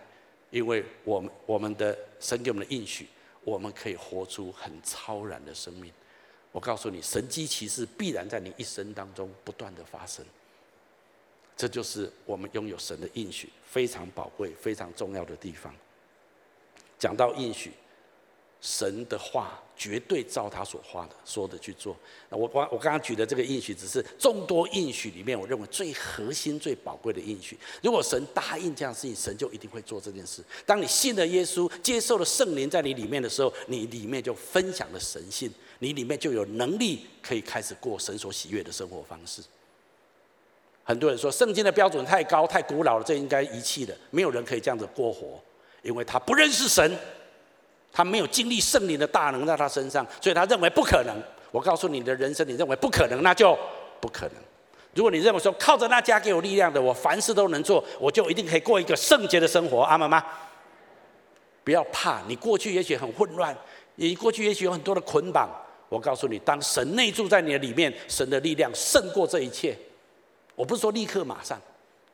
[0.49, 3.05] 因为我们我们的神给我们的应许，
[3.43, 5.91] 我们可以活出很超然的生命。
[6.51, 10.25] 我告诉你，神迹奇事必然在你一生当中不断的发生。
[11.55, 15.73] 这就是我们拥有神的应许非常宝贵、非常重要的地方。
[16.97, 17.71] 讲到应许，
[18.61, 21.97] 神的话绝对照他所话的说的去做。
[22.29, 27.57] 那我刚我刚刚举的这个应许，只是众多应许里面，我认为最核心、最宝贵的应许。
[27.81, 30.43] 如果神答应这样事情，神就一定会做这件事。
[30.63, 35.51] 当你信了耶稣，接受了圣灵在你里面的时候，你里面就分享了神性。
[35.79, 39.41] 你里面就有能力可以开始过神所喜悦的生活方式。
[40.91, 43.95] 很多人说圣经的标准太高、太古老了，这应该遗弃的。
[44.09, 45.41] 没有人可以这样子过活，
[45.83, 46.97] 因为他不认识神，
[47.93, 51.15] 他没有经历圣灵的大能在他身上，所以他认为不可能。
[51.49, 53.57] 我告诉你的人生，你认为不可能，那就
[54.01, 54.35] 不可能。
[54.93, 60.21] 如果你认为说靠着那加给我力量的，我凡事都能做，我就一定可以过一个圣洁的生活，阿们吗？
[61.63, 63.55] 不要怕，你过去也许很混乱，
[63.95, 65.49] 你过去也许有很多的捆绑。
[65.87, 69.73] 我告诉你，当神内住在你的里面，神的力量胜过这一切。
[70.61, 71.59] 我不是说立刻马上，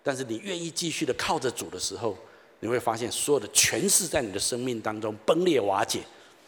[0.02, 2.18] 但是你愿意继续的靠着主的时候，
[2.62, 6.00] 你会发现所有的权势在你的生命当中崩裂瓦解，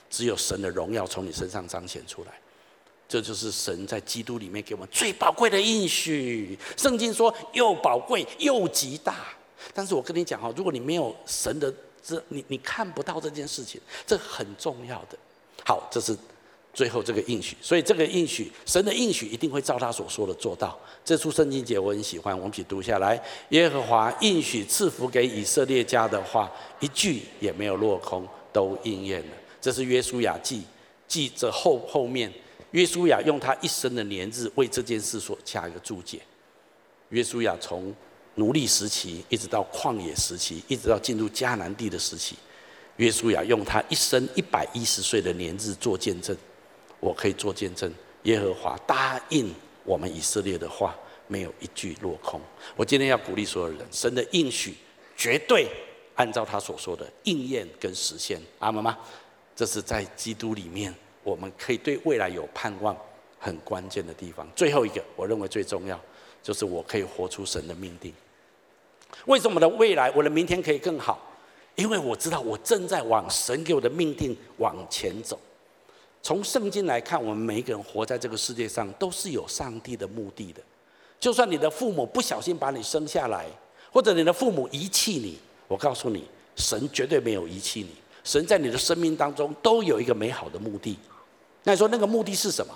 [0.10, 2.32] 只有神的荣耀从你身上彰显出来。
[3.10, 6.58] 这就是神在基督里面给我们最宝贵的应许。
[6.78, 9.18] 圣经说又宝贵又极大，
[9.74, 11.70] 但是我跟你讲哈，如果你没有神的
[12.02, 15.18] 这，你你看不到这件事情，这很重要的。
[15.66, 16.18] 好，这是。
[16.80, 20.80] 最后这个应许，所以这个应许，神的应许一定会照他所说的做到。
[21.04, 23.22] 这处圣经节我很喜欢，我们一起读下来。
[23.50, 26.50] 耶和华应许赐福给以色列家的话，
[26.80, 29.36] 一句也没有落空，都应验了。
[29.60, 30.64] 这是约书亚记
[31.06, 32.32] 记着后后面，
[32.72, 36.22] 约书亚用他一生的年日为这件事所下一个注解。
[37.10, 37.94] 约书亚从
[38.36, 42.38] 奴隶时期一直到旷野时期，一直到进入迦南地的时期，
[42.96, 46.34] 约书亚用他一生一百一十岁的年日做见证。
[47.00, 47.92] 我可以做见证，
[48.24, 50.96] 耶和华答应我们以色列的话，
[51.28, 52.40] 没有一句落空。
[52.76, 54.76] 我今天要鼓励所有人，神的应许
[55.16, 55.68] 绝对
[56.16, 58.40] 按照他所说的应验跟实现。
[58.60, 58.98] 阿门吗？
[59.56, 60.94] 这是在基督里面，
[61.24, 62.96] 我们可以对未来有盼望，
[63.40, 64.48] 很关键的地方。
[64.56, 66.00] 最后一个，我认为最重要，
[66.42, 68.14] 就是我可以活出神的命定。
[69.26, 71.20] 为什么我的未来，我的明天可以更好？
[71.76, 75.40] 因为我知道我正在往神给我的命定往前走。
[76.22, 80.62] 从圣经来看，我们每一个人活在这个世界上都是有上帝的目的的。
[81.20, 83.46] 就算你的父母不小心把你生下来，
[83.92, 87.90] 或者你的父母遗弃你，我告诉你，神绝对没有遗弃你。
[88.24, 90.98] 神在你的生命当中都有一个美好的目的。
[91.64, 92.74] 那你说那个目的是什么？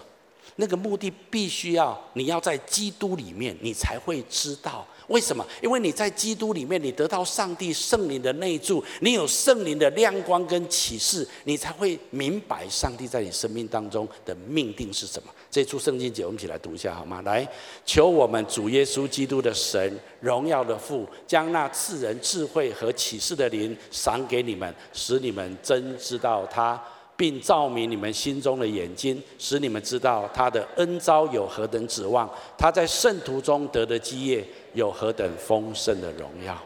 [0.55, 4.85] 那个目的必须要你要在基督里面，你才会知道。
[5.07, 5.45] 为什么？
[5.61, 15.29] 因为你在基督里面，你得到上帝圣灵的内住，你有圣灵的亮光跟启示，你才会明白上帝在你生命当中的命定是什么。
[15.51, 17.21] 这出圣经节，我们一起来读一下好吗？
[17.23, 17.47] 来，
[17.85, 26.81] 求我们主耶稣基督的神，荣耀的父，将那赐人智慧和启示的灵赏给你们，使你们真知道他。
[27.23, 36.61] 并照明你们心中的眼睛，使你们知道他的恩召有何等指望，他在圣徒中得的基业有何等丰盛的荣耀。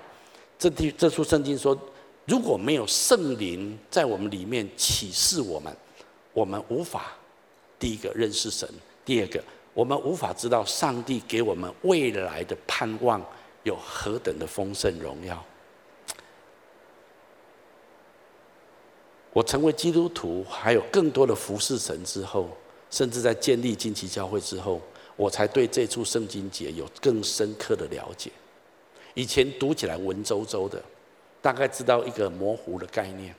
[0.57, 1.79] 这地这处圣经说，
[2.25, 5.71] 如果没有圣灵在我们里面启示我们，
[6.33, 7.11] 我们无法
[7.77, 8.67] 第一个认识神，
[9.05, 9.39] 第二个
[9.75, 13.23] 我们无法知道上帝给我们未来的盼望
[13.61, 15.45] 有何等的丰盛荣耀。
[19.37, 22.49] 我成为基督徒，还有更多的服侍神之后，
[22.89, 24.81] 甚至在建立惊奇教会之后，
[25.15, 28.31] 我才对这处圣经节有更深刻的了解。
[29.13, 30.81] 以前读起来文绉绉的，
[31.39, 33.35] 大概知道一个模糊的概念，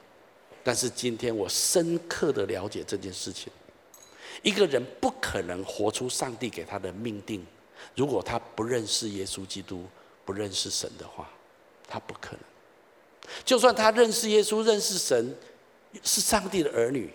[0.63, 3.53] 但是今天我深刻的了解这件事情。
[4.43, 7.45] 一个人不可能活出上帝给他的命定，
[7.97, 9.85] 如果他不认识耶稣基督，
[10.25, 11.29] 不认识神的话，
[11.89, 12.41] 他不可能。
[13.45, 15.35] 就算他认识耶稣，认识神。
[16.03, 17.11] 是上帝的儿女，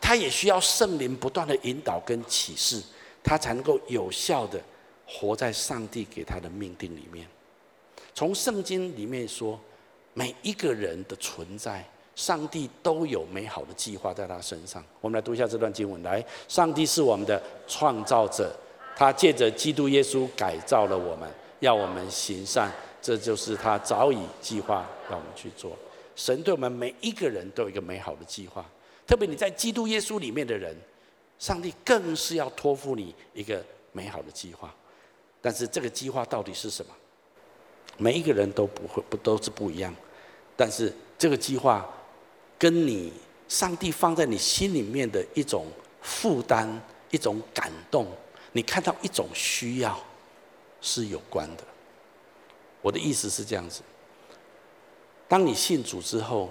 [0.00, 2.82] 他也需要圣灵不断的引导跟启示，
[3.22, 4.60] 他才能够有效的
[5.06, 7.26] 活在上帝给他的命定里面。
[8.14, 9.58] 从圣经里面说，
[10.12, 11.84] 每一个人的存在，
[12.14, 14.84] 上帝都有美好的计划在他身上。
[15.00, 18.54] 我们来读一下这段经文：来，上帝是我们的创造者，
[18.94, 21.28] 他借着基督耶稣改造了我们，
[21.58, 22.70] 要我们行善，
[23.02, 25.76] 这就是他早已计划让我们去做。
[26.16, 28.64] 神对我们每一个人都有一个美好的计划，
[29.06, 30.76] 特别你在基督耶稣里面的人，
[31.38, 34.74] 上帝更是要托付你一个美好的计划。
[35.42, 36.92] 但是这个计划到底是什么？
[37.96, 39.94] 每一个人都不会不都是不一样，
[40.56, 41.88] 但是这个计划
[42.58, 43.12] 跟你
[43.46, 45.66] 上帝放在你心里面的一种
[46.00, 46.68] 负担、
[47.10, 48.06] 一种感动，
[48.52, 50.02] 你看到一种需要
[50.80, 51.64] 是有关的。
[52.80, 53.82] 我的意思是这样子：
[55.34, 56.48] 当你信主之后，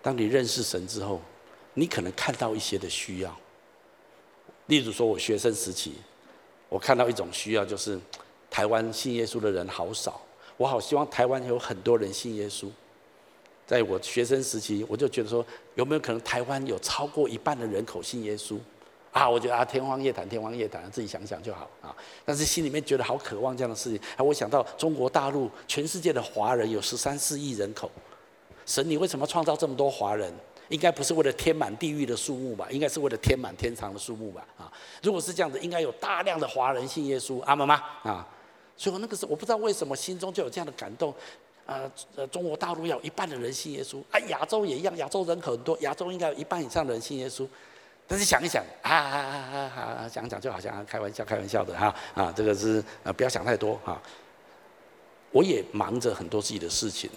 [0.00, 1.20] 当你认识神之后，
[1.74, 3.36] 你可能看到一些的需要。
[4.66, 5.94] 例如说，我学生时期，
[6.68, 7.98] 我看到一种需要就是。
[8.48, 10.20] 台湾信耶稣的人好少，
[10.56, 12.68] 我好希望台湾有很多人信耶稣。
[13.66, 18.56] 在我学生时期，我就觉得说，有没有可能台湾有超过一半的人口信耶稣？
[19.10, 21.92] 啊，我觉得啊，天方夜谭，天方夜谭，自己想想就好啊。
[22.24, 24.00] 但是心里面觉得好渴望这样的事情。
[24.16, 27.90] 啊，我想到中国大陆，全世界的华人有十三四亿人口，
[28.70, 30.32] 神，你为什么创造这么多华人？
[30.68, 32.68] 应该不是为了填满地狱的数目吧？
[32.70, 34.46] 应该是为了填满天堂的数目吧？
[34.56, 37.82] 啊，如果是这样子，应该有大量的华人信耶稣，阿们吗？
[38.04, 38.24] 啊。
[38.76, 41.12] 所以，我那个时候我不知道为什么心中就有这样的感动，
[41.66, 47.44] 呃，呃，中国大陆要有一半的人信耶稣，啊，亚洲也一样，亚洲人口很多，亚洲应该有一半以上的人信耶稣。
[48.06, 54.00] 但是想一想，啊啊啊啊啊，讲讲就好像开玩笑，开玩笑的哈，啊，这个是呃，不要想太多哈。
[55.32, 57.10] 我也忙着很多自己的事情，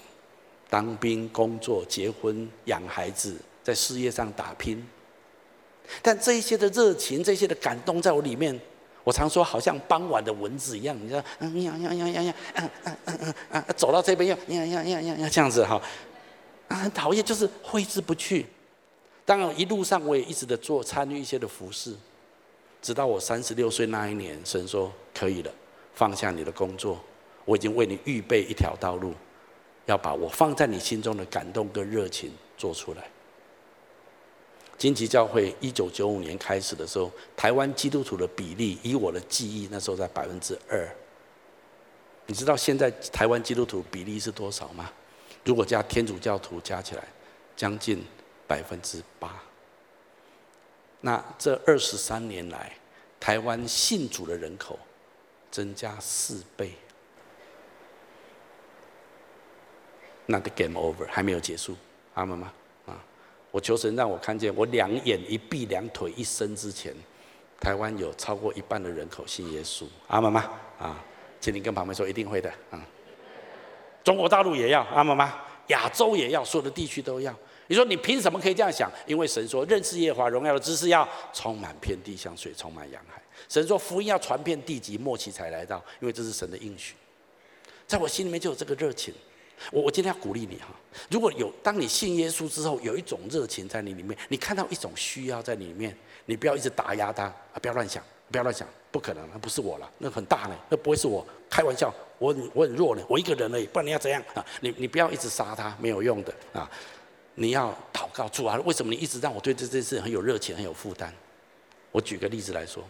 [0.74, 4.84] 当兵、工作、结婚、养孩子，在事业上打拼。
[6.02, 8.60] 但这一些的热情，这些的感动，在我里面。
[9.04, 15.80] 我常说，好像傍晚的蚊子一样，你知道，嗯呀呀呀呀呀，嗯嗯嗯嗯嗯，走到这边又呀呀呀呀呀这样子哈，
[16.70, 18.48] 啊，很讨厌，就是挥之不去。
[19.26, 21.94] 当然，一路上我也一直的做参与一些的服饰，
[22.82, 25.52] 直到我三十六岁那一年，神说可以了，
[25.94, 27.00] 放下你的工作，
[27.46, 29.14] 我已经为你预备一条道路，
[29.86, 33.10] 要把我放在你心中的感动跟热情做出来。
[34.78, 40.90] 金旗教会一九九五年开始的时候，台湾基督徒的比例，以我的记忆，那时候在百分之二。
[42.26, 44.92] 你知道现在台湾基督徒比例是多少吗？
[45.46, 47.04] 如果加天主教徒加起来，
[47.56, 48.04] 将近
[48.48, 49.42] 百分之八。
[51.02, 52.76] 那这二十三年来，
[53.20, 54.80] 台湾信主的人口
[55.52, 56.74] 增加四倍。
[60.26, 61.76] 那 the game over 还没有结束，
[62.14, 62.52] 阿们吗？
[63.52, 66.92] 我求神让我看见，我两眼一闭，两腿一伸之前，
[67.60, 69.86] 台湾有超过一半的人口信耶稣。
[70.08, 70.50] 阿们吗？
[70.80, 71.00] 啊，
[71.40, 72.52] 请你跟旁边说，一定会的。
[72.72, 72.84] 啊，
[74.04, 75.40] 中国大陆也要，阿们吗？
[75.68, 77.32] 亚洲也要，所有的地区都要。
[77.68, 78.92] 你说你凭什么可以这样想？
[79.06, 83.22] 因为神说，认识耶和华荣耀的知识要充满遍地，像水充满洋海。
[83.48, 86.96] 神说福音要传遍地极，末期才来到，因为这是神的应许。
[87.86, 89.14] 在我心里面就有这个热情。
[89.72, 90.68] 我我今天要鼓励你哈，
[91.10, 95.96] 如果有当你信耶稣之后，有一种热情在你里面，你看到一种需要在里面，
[96.26, 104.46] 你不要一直打压他啊，不要乱想，不要乱想，不可能，那不是我了，那很大呢，那不会是我，开玩笑，我很我很弱呢，我一个人而已，不然你要怎样啊？
[104.62, 106.70] 你你不要一直杀他，没有用的啊！
[107.36, 111.12] 你要祷告主啊，为什么你一直让我对这件事很有热情，很有负担？
[111.92, 112.84] 我举个例子来说，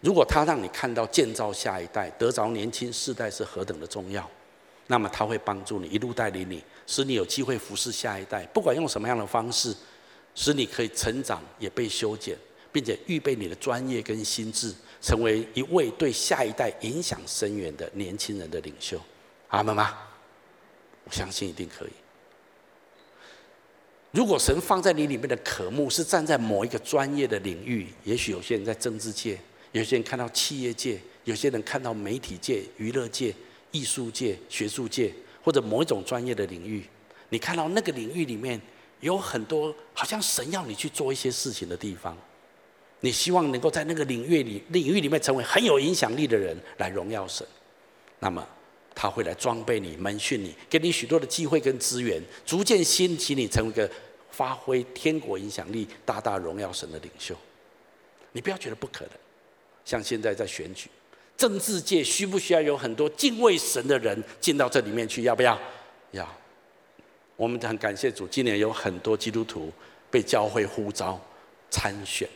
[0.00, 4.28] 如果他让你看到建造下一代、得着年轻世代是何等的重要。
[4.86, 8.44] 那么他会帮助你，一路带领你，使你有机会服侍下一代。
[8.46, 9.74] 不管用什么样的方式，
[10.34, 12.36] 使你可以成长，也被修剪，
[12.70, 19.00] 并且预备你的专业跟心智，成为一位对下一代影响深远的年轻人的领袖。
[19.48, 19.96] 阿们吗？
[21.04, 21.90] 我相信一定可以。
[24.10, 29.38] 如果神放在你里面的渴慕是站在某一个专业的领域，也许有些人在政治界，
[29.72, 33.34] 有些人看到企业界，有些人看到媒体界、娱乐界。
[33.74, 35.12] 艺术界、学术界，
[35.42, 36.84] 或者某一种专业的领域，
[37.28, 38.60] 你看到那个领域里面
[39.00, 42.16] 有很多好像神要你去做一些事情的地方，
[43.00, 47.44] 你希望能够在那个领域里领域里面成为很有影响力的人来荣耀神，
[48.20, 48.46] 那么
[48.94, 53.90] 他会来装备你、门训你，给你许多的机会跟资源，逐渐兴起你成为一个
[54.30, 57.36] 发挥天国影响力、大大荣耀神的领袖。
[58.30, 59.10] 你不要觉得不可能，
[59.84, 60.88] 像现在在选举。
[61.36, 65.22] 政治界需不需要有很多敬畏神的人进到这里面去？
[65.24, 65.58] 要不要？
[66.12, 66.28] 要。
[67.36, 69.72] 我们很感谢主，今年有很多基督徒
[70.10, 71.20] 被教会呼召
[71.70, 72.28] 参选。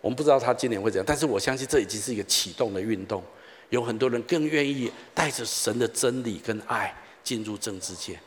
[0.00, 3.22] 我们不知道他今年会怎样，但是我相信这已经是一个启动的运动。
[3.70, 6.94] 有很多人更愿意带着神的真理跟爱
[7.24, 8.18] 进入政治界。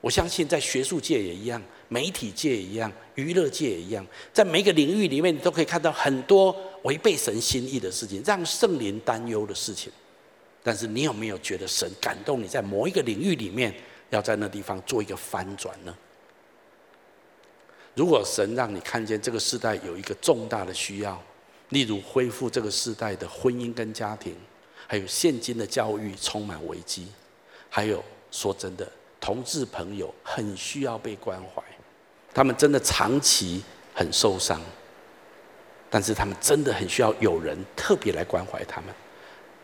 [0.00, 6.54] 我相信在学术界也一样，媒体界也一样，娱乐界也一样，在每个领域里面，你都可以看到很多
[6.86, 9.92] 违背神心意的事情，让圣灵担忧的事情。
[10.62, 13.74] 但是你有没有觉得神感动你在某一个领域里面，
[14.10, 15.94] 要在那地方做一个翻转呢？
[17.94, 21.20] 如果神让你看见这个世代有一个重大的需要，
[21.70, 24.36] 例如恢复这个世代的婚姻跟家庭，
[24.86, 27.08] 还有现今的教育充满危机，
[27.68, 28.86] 还有说真的，
[29.18, 31.62] 同志朋友很需要被关怀，
[32.34, 33.62] 他们真的长期
[33.94, 34.60] 很受伤，
[35.88, 38.94] 但是他们真的很需要有人特别来关怀他们。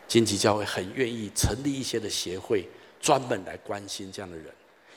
[0.09, 2.69] 荆棘教会很愿意成立一些的协会，
[3.01, 4.47] 专门来关心这样的人。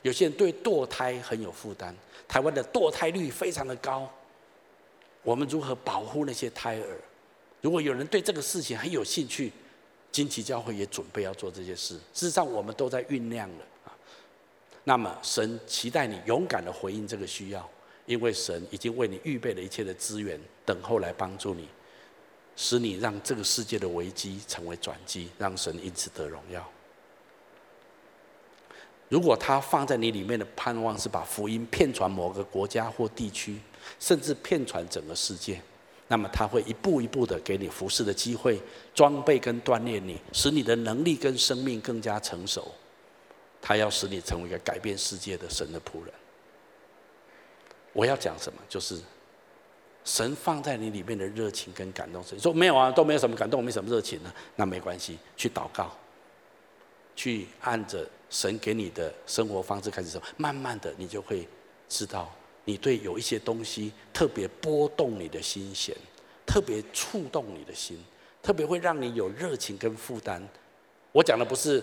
[0.01, 1.93] 有些人对堕胎很有负担，
[2.27, 4.07] 台湾的堕胎率非常的高。
[5.23, 6.99] 我们如何保护那些胎儿？
[7.61, 9.51] 如果有人对这个事情很有兴趣，
[10.11, 11.95] 荆棘教会也准备要做这些事。
[12.13, 13.89] 事实上，我们都在酝酿了啊。
[14.83, 17.67] 那么，神期待你勇敢的回应这个需要，
[18.05, 21.67] 因为神已经为你预备了一切的资源，等候来帮助你，
[22.55, 26.67] 使你让这个世界的危机成为转机，让神因此得荣耀。
[29.09, 33.59] 如果他放在你里面的盼望是把福音骗传某个国家或地区，
[33.99, 35.61] 甚至骗传整个世界，
[36.07, 38.59] 那么他会一步一步的给你服侍的机会、
[38.93, 42.71] 装备跟锻炼你，使你的能力跟生命更加成熟。
[43.61, 46.13] 他要使你成为一个改变世界的神的仆人。
[47.95, 48.59] 我要讲什么？
[48.67, 48.99] 就是
[50.03, 52.21] 神放在你里面的热情跟感动。
[52.31, 54.33] 你说没有啊，都没有什么感动，没什么热情呢？
[54.57, 55.95] 那没关系，去祷告，
[57.15, 58.05] 去按着。
[58.27, 61.47] 神给你的生活方式开始时候，慢慢的你就会
[61.87, 62.29] 知道，
[62.65, 65.95] 你对有一些东西特别拨动你的心弦，
[66.45, 68.03] 特别触动你的心，
[68.41, 70.45] 特别会让你有热情跟负担。
[71.11, 71.81] 我讲的不是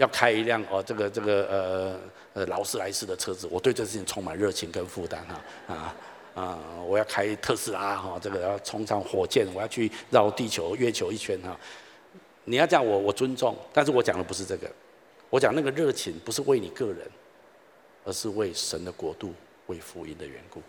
[0.00, 2.00] 要开一辆哦，这个这个呃
[2.32, 5.94] 呃劳斯莱斯的车子，我对这事情充满热情跟负担哈啊
[6.34, 6.58] 啊！
[6.86, 11.54] 我要开特斯拉哈，这个要冲上火箭，我要去绕地球月球一圈哈。
[12.44, 14.66] 你要这样我我尊重，但是我讲的不是这个。
[15.28, 17.06] 我讲那个热情不是为你个人，
[18.06, 19.34] 而是为神的国度、
[19.66, 20.62] 为福音的缘故。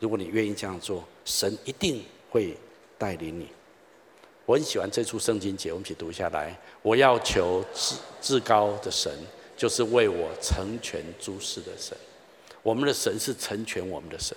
[0.00, 2.58] 如果你愿意这样做，神一定会
[2.98, 3.48] 带领你。
[4.52, 6.54] 我很喜欢这处圣经节，我们一起读下来。
[6.82, 9.10] 我要求至至高的神，
[9.56, 11.96] 就是为我成全诸事的神。
[12.62, 14.36] 我们的神是成全我们的神。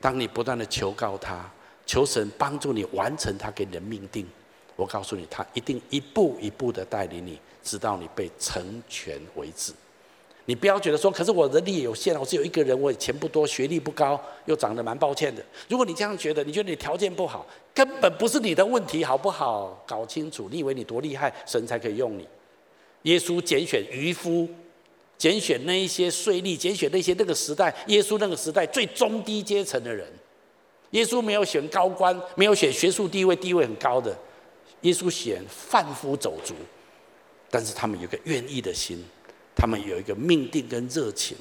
[0.00, 1.44] 当你不断的求告他，
[1.84, 4.26] 求神帮助你完成他给你的命定，
[4.74, 7.38] 我告诉你，他一定一步一步的带领你。
[7.62, 9.74] 直到你被成全为止，
[10.46, 15.44] 你不要觉得说，可是我人力也有限，我只有一个人，我钱不多，学历不高，又长得蛮抱歉的。
[15.68, 19.82] 如果你这样觉得，你觉得你条件不好，根本不是你的问题，好不好？
[19.86, 22.26] 搞清楚，你以为你多厉害，神才可以用你。
[23.02, 24.48] 耶稣拣选渔夫，
[25.16, 30.06] 拣选那一些税吏，拣选那些那个时代，耶稣那个时代最中低阶层的人。
[30.90, 34.16] 耶稣没有选高官，没有选学术地位地位很高的，
[34.80, 36.54] 耶稣选贩夫走卒。
[37.48, 39.04] 但是他们有个愿意的心，
[39.54, 41.36] 他们有一个命定跟热情。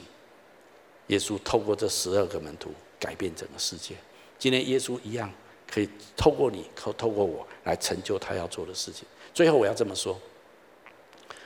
[1.08, 3.96] 耶稣透过这十二个门徒改变整个世界。
[4.40, 5.30] 今天耶稣一样
[5.70, 9.06] 可以透过你，可透过我来成就他要做的事情。
[9.34, 10.18] 最后我要这么说，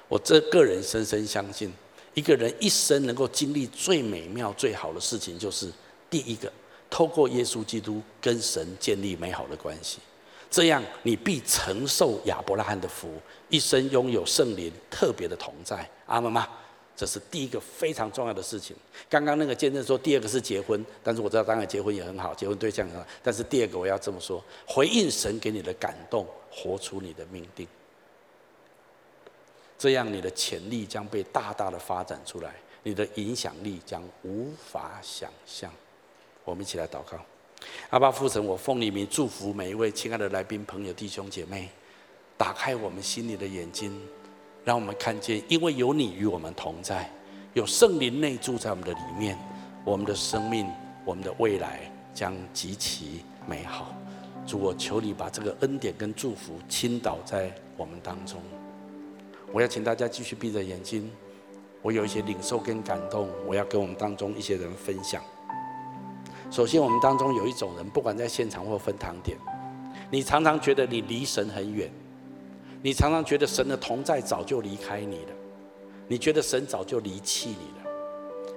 [0.07, 1.73] 我这个人深深相信，
[2.13, 5.71] 一个人一生能够经历最美妙、最好的事情，就是
[6.09, 6.51] 第一个，
[6.89, 9.97] 透过耶稣基督跟神建立美好的关系。
[10.51, 13.19] 这样，你必承受亚伯拉罕的福，
[13.49, 15.89] 一生拥有圣灵特别的同在。
[16.05, 16.47] 阿们吗？
[16.97, 18.73] 这是第一个非常重要的事情。
[19.09, 23.05] 刚刚那个见证说，第二个是结婚，但是我知道当然结婚也很好，结婚对象很好。
[23.21, 27.67] 但是第二个我要这么说：回应神给你的感动，活出你的命定。
[29.77, 35.69] 这样，你的潜力将被大大的发展出来，你的影响力将无法想象。
[36.45, 37.19] 我们一起来祷告。
[37.89, 41.69] 阿爸父神，我奉你名祝福每一位亲爱的来宾、朋友、弟兄姐妹，
[42.37, 43.97] 打开我们心里的眼睛，
[44.63, 47.09] 让我们看见，因为有你与我们同在，
[47.53, 49.37] 有圣灵内住在我们的里面，
[49.83, 50.67] 我们的生命、
[51.05, 53.93] 我们的未来将极其美好。
[54.45, 58.39] 主，我求你把这个恩典跟祝福倾倒在我们当中。
[59.51, 61.09] 我要请大家继续闭着眼睛，
[61.81, 65.23] 我有一些领受跟感动，我要跟我们当中一些人分享。
[66.51, 69.37] 首先，我们当中有一种人，不管在现场或分堂点，
[70.11, 71.89] 你常常觉得你离神很远，
[72.85, 75.31] 你常常觉得神的同在早就离开你了，
[76.07, 77.89] 你觉得神早就离弃你了，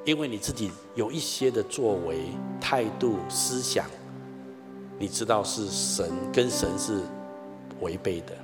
[0.04, 2.26] 因为你自己有一些的作为、
[2.60, 3.86] 态度、思想，
[4.98, 7.00] 你知道是神跟神是
[7.80, 8.34] 违背的。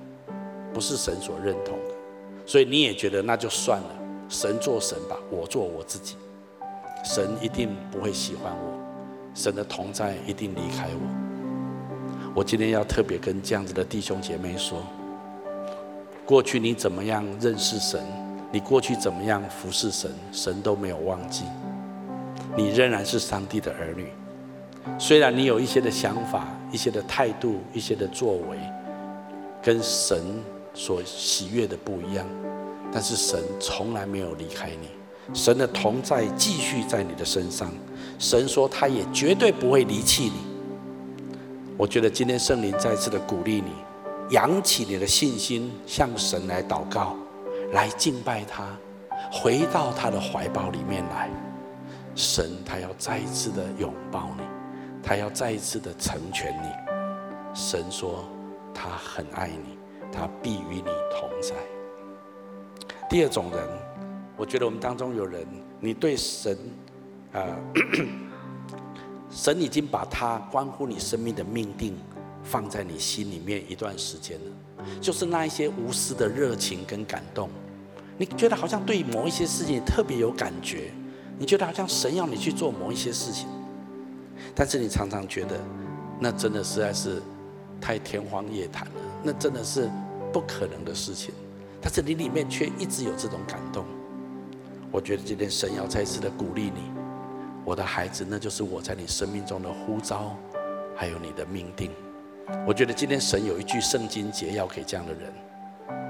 [0.73, 1.95] 不是神所认同的，
[2.47, 3.91] 所以你也觉得那就算了，
[4.27, 6.17] 神做神吧，我做我自己，
[7.05, 8.81] 神一定不会喜欢我，
[9.35, 12.35] 神的同在一定离开我。
[12.35, 14.83] 我今天要特别跟这样子的弟兄姐妹说，
[16.27, 18.01] 过去你怎么样认识神，
[18.51, 21.45] 你过去怎么样服侍神，神都没有忘记，
[22.57, 24.09] 你仍然是上帝的儿女。
[24.99, 28.59] 虽然你有一些的想法、一些的态度、一些的作为，
[29.63, 30.19] 跟神
[30.73, 32.27] 所喜悦的不一样，
[32.91, 34.89] 但是神从来没有离开你，
[35.35, 37.71] 神的同在继续在你的身上。
[38.19, 40.55] 神说他也绝对不会离弃你。
[41.77, 43.73] 我觉得今天圣灵再次的鼓励你，
[44.31, 47.15] 扬起你的信心，向神来祷告，
[47.73, 48.77] 来敬拜他，
[49.31, 51.31] 回到他的怀抱里面来。
[52.15, 54.45] 神他要再一次的拥抱你。
[55.03, 56.69] 他要再一次的成全你。
[57.55, 58.25] 神说
[58.73, 59.77] 他很爱你，
[60.11, 61.55] 他必与你同在。
[63.11, 63.69] 第二种人，
[64.35, 65.47] 我觉得我们当中有人，
[65.79, 66.57] 你对神，
[67.35, 67.45] 啊，
[69.31, 71.95] 神已经把他关乎你生命的命定
[72.45, 77.49] 放在你心里面一段时间了，就是那一些无私的热情跟感动，
[78.17, 80.93] 你觉得好像对某一些事情特别有感觉，
[81.39, 83.49] 你觉得好像神要你去做某一些事情。
[84.55, 85.59] 但是你常常觉得，
[86.21, 87.21] 那真的实在是
[87.81, 89.91] 太天方夜谭了，那真的是
[90.33, 91.35] 不可能的事情。
[91.81, 93.85] 但是你里面却一直有这种感动。
[94.93, 96.93] 我觉得今天神要再次的鼓励你，
[97.65, 100.37] 我的孩子，那就是我在你生命中的呼召，
[100.95, 101.91] 还有你的命定。
[102.67, 105.33] 我觉得今天神有一句圣经节要给这样的人，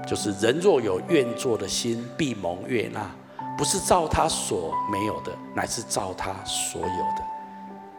[0.05, 3.09] 就是人若有愿做的心，必蒙悦纳，
[3.57, 7.23] 不是照他所没有的，乃是照他所有的。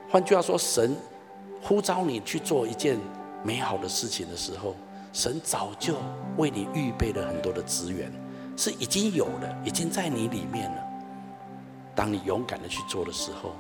[0.09, 0.97] 换句话说，神
[1.63, 2.99] 呼召你去做一件
[3.43, 4.75] 美好的事情的时候，
[5.13, 5.97] 神早就
[6.37, 8.11] 为你预备了很多的资源，
[8.57, 10.83] 是已经有了，已经在你里面了。
[11.95, 13.53] 当你勇敢的去做的时候，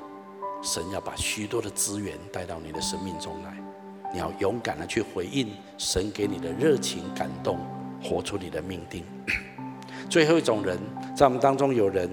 [0.63, 3.66] 神要把许多的资源带到你的生命中来。
[4.17, 7.59] 你要勇敢的去回应神给你的热情感动，
[8.03, 9.05] 活出你的命定。
[10.09, 10.79] 最后一种人，
[11.15, 12.09] 在我们当中有人，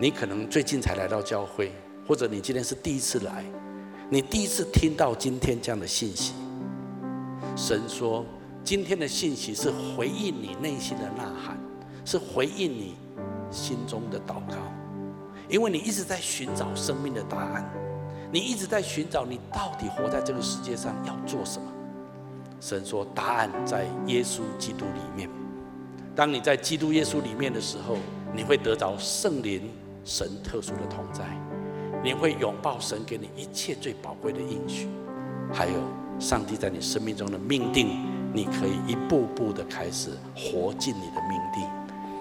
[0.00, 1.70] 你可能最近才来到教会。
[2.08, 3.44] 或者你今天是第一次来，
[4.08, 6.32] 你第一次听到今天这样的信息。
[7.54, 8.24] 神说，
[8.62, 11.58] 今天的信息是回应你内心的呐喊，
[12.06, 12.96] 是回应你
[13.50, 14.56] 心中的祷告，
[15.46, 17.70] 因为你一直在寻找生命的答案，
[18.34, 21.72] 你一直在寻找你到底活在这个世界上要做什么。
[22.60, 25.30] 神说，答案在耶稣基督里面。
[26.16, 27.96] 当你在基督耶稣里面的时候，
[28.34, 29.70] 你会得着圣灵
[30.04, 31.24] 神特殊的同在。
[32.02, 34.88] 你会拥抱神给你一切最宝贵的应许，
[35.52, 35.74] 还有
[36.18, 41.70] 上帝在你生命中的命定，你可以一步步的开始活进你的命定，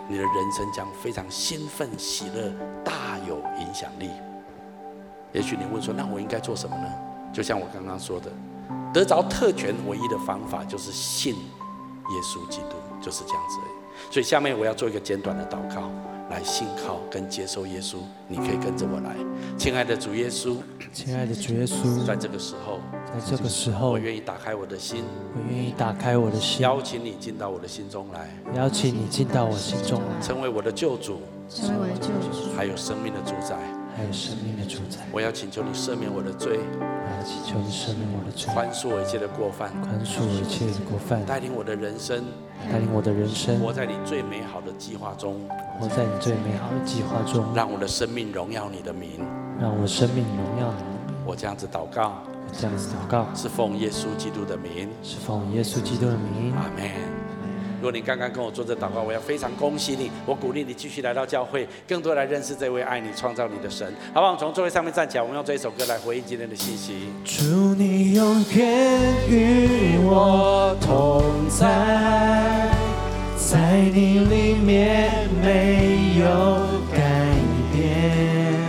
[0.07, 2.53] 你的人生将非常兴奋、喜乐、
[2.86, 4.11] 大有影响力。
[5.34, 6.86] 也许你问说，那我应该做什么呢？
[7.34, 8.32] 就像我刚刚说的，
[8.94, 14.14] 得着特权唯一的方法就是信耶稣基督，就是这样子而已。
[14.14, 15.90] 所以下面我要做一个简短的祷告。
[16.30, 19.14] 来信靠跟接受耶稣，你可以跟着我来，
[19.56, 20.56] 亲爱的主耶稣，
[20.92, 22.80] 亲爱的主耶稣，在这个时候，
[23.14, 25.04] 在这个时候，我愿意打开我的心，
[25.36, 33.58] 我愿意打开我的心，邀请你进到我的心中来，邀请你进到我心中来，成为我的救主，成为我的救主，还有生命的主宰，
[33.96, 35.00] 还有生命的主宰。
[35.12, 42.24] 我要请求你赦免我的罪，我要请求你赦免我的罪，宽恕我一切的过犯，宽恕我一切的过犯，带领我的人生，
[42.72, 45.39] 带领我的人生，活在你最美好的计划中。
[45.80, 49.26] 活在你最美好的计划中，让我的生命荣耀你的名，
[49.60, 50.84] 让我生命荣耀你。
[51.26, 56.54] 我这样子祷告，我这样子祷告，是奉耶稣基督的名，是奉耶稣基督的名。
[56.54, 57.33] 阿门。
[57.84, 63.86] 如果你刚刚跟我做这祷告，我要非常恭喜你，我鼓励你继续来到教会，更多来认识这位爱你、创造你的神。
[64.14, 64.38] 好不好？
[64.38, 67.10] 从座位上面站起来，我们用这一首歌来回应今天的信息。
[67.26, 67.44] 祝
[67.76, 72.72] 你永远与我同在。
[73.36, 75.12] 在你里面
[75.44, 76.26] 没有
[76.96, 77.02] 改
[77.74, 78.62] 变，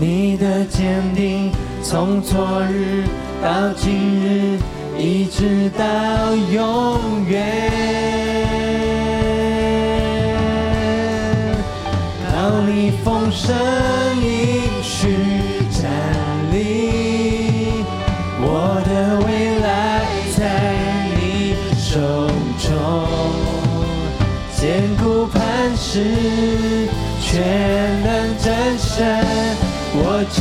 [0.00, 1.52] 你的坚定
[1.82, 3.04] 从昨日
[3.42, 3.92] 到今
[4.24, 4.58] 日，
[4.98, 5.84] 一直到
[6.34, 7.70] 永远。
[12.32, 13.54] 当你丰盛
[14.22, 15.16] 应许
[15.70, 15.90] 站
[16.52, 17.84] 立，
[18.40, 18.90] 我的
[19.26, 19.28] 未
[19.60, 19.66] 来
[20.36, 20.40] 在
[21.16, 21.20] 你
[21.78, 21.90] 手
[22.58, 22.64] 中。
[24.56, 24.62] 坚
[24.96, 25.36] 固磐
[25.76, 26.88] 石，
[27.20, 27.30] 全
[28.02, 28.06] 能
[28.38, 28.46] 战
[28.78, 29.06] 胜，
[29.92, 30.40] 我敬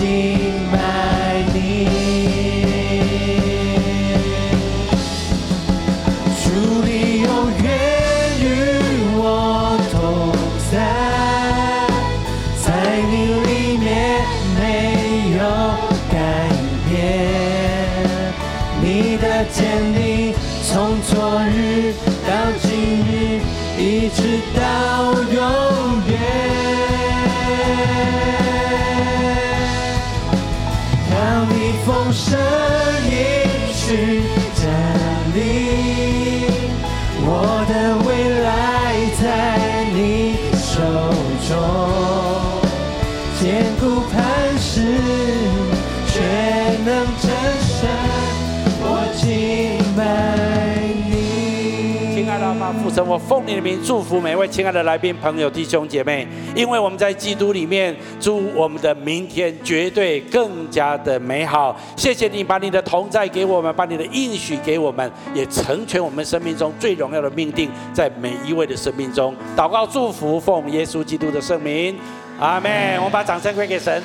[53.07, 61.79] 我奉你的名祝福每位亲爱的来宾朋友弟兄姐妹，因为我们在基督里面，祝我们的明天绝对更加的美好。
[61.95, 71.95] 谢谢你把你的同在给我们，把你的应许给我们，也成全我们生命中最荣耀的命定，在每一位的生命中祷告祝福，奉耶稣基督的圣名，
[72.39, 72.97] 阿门。
[72.97, 74.01] 我们把掌声归给神。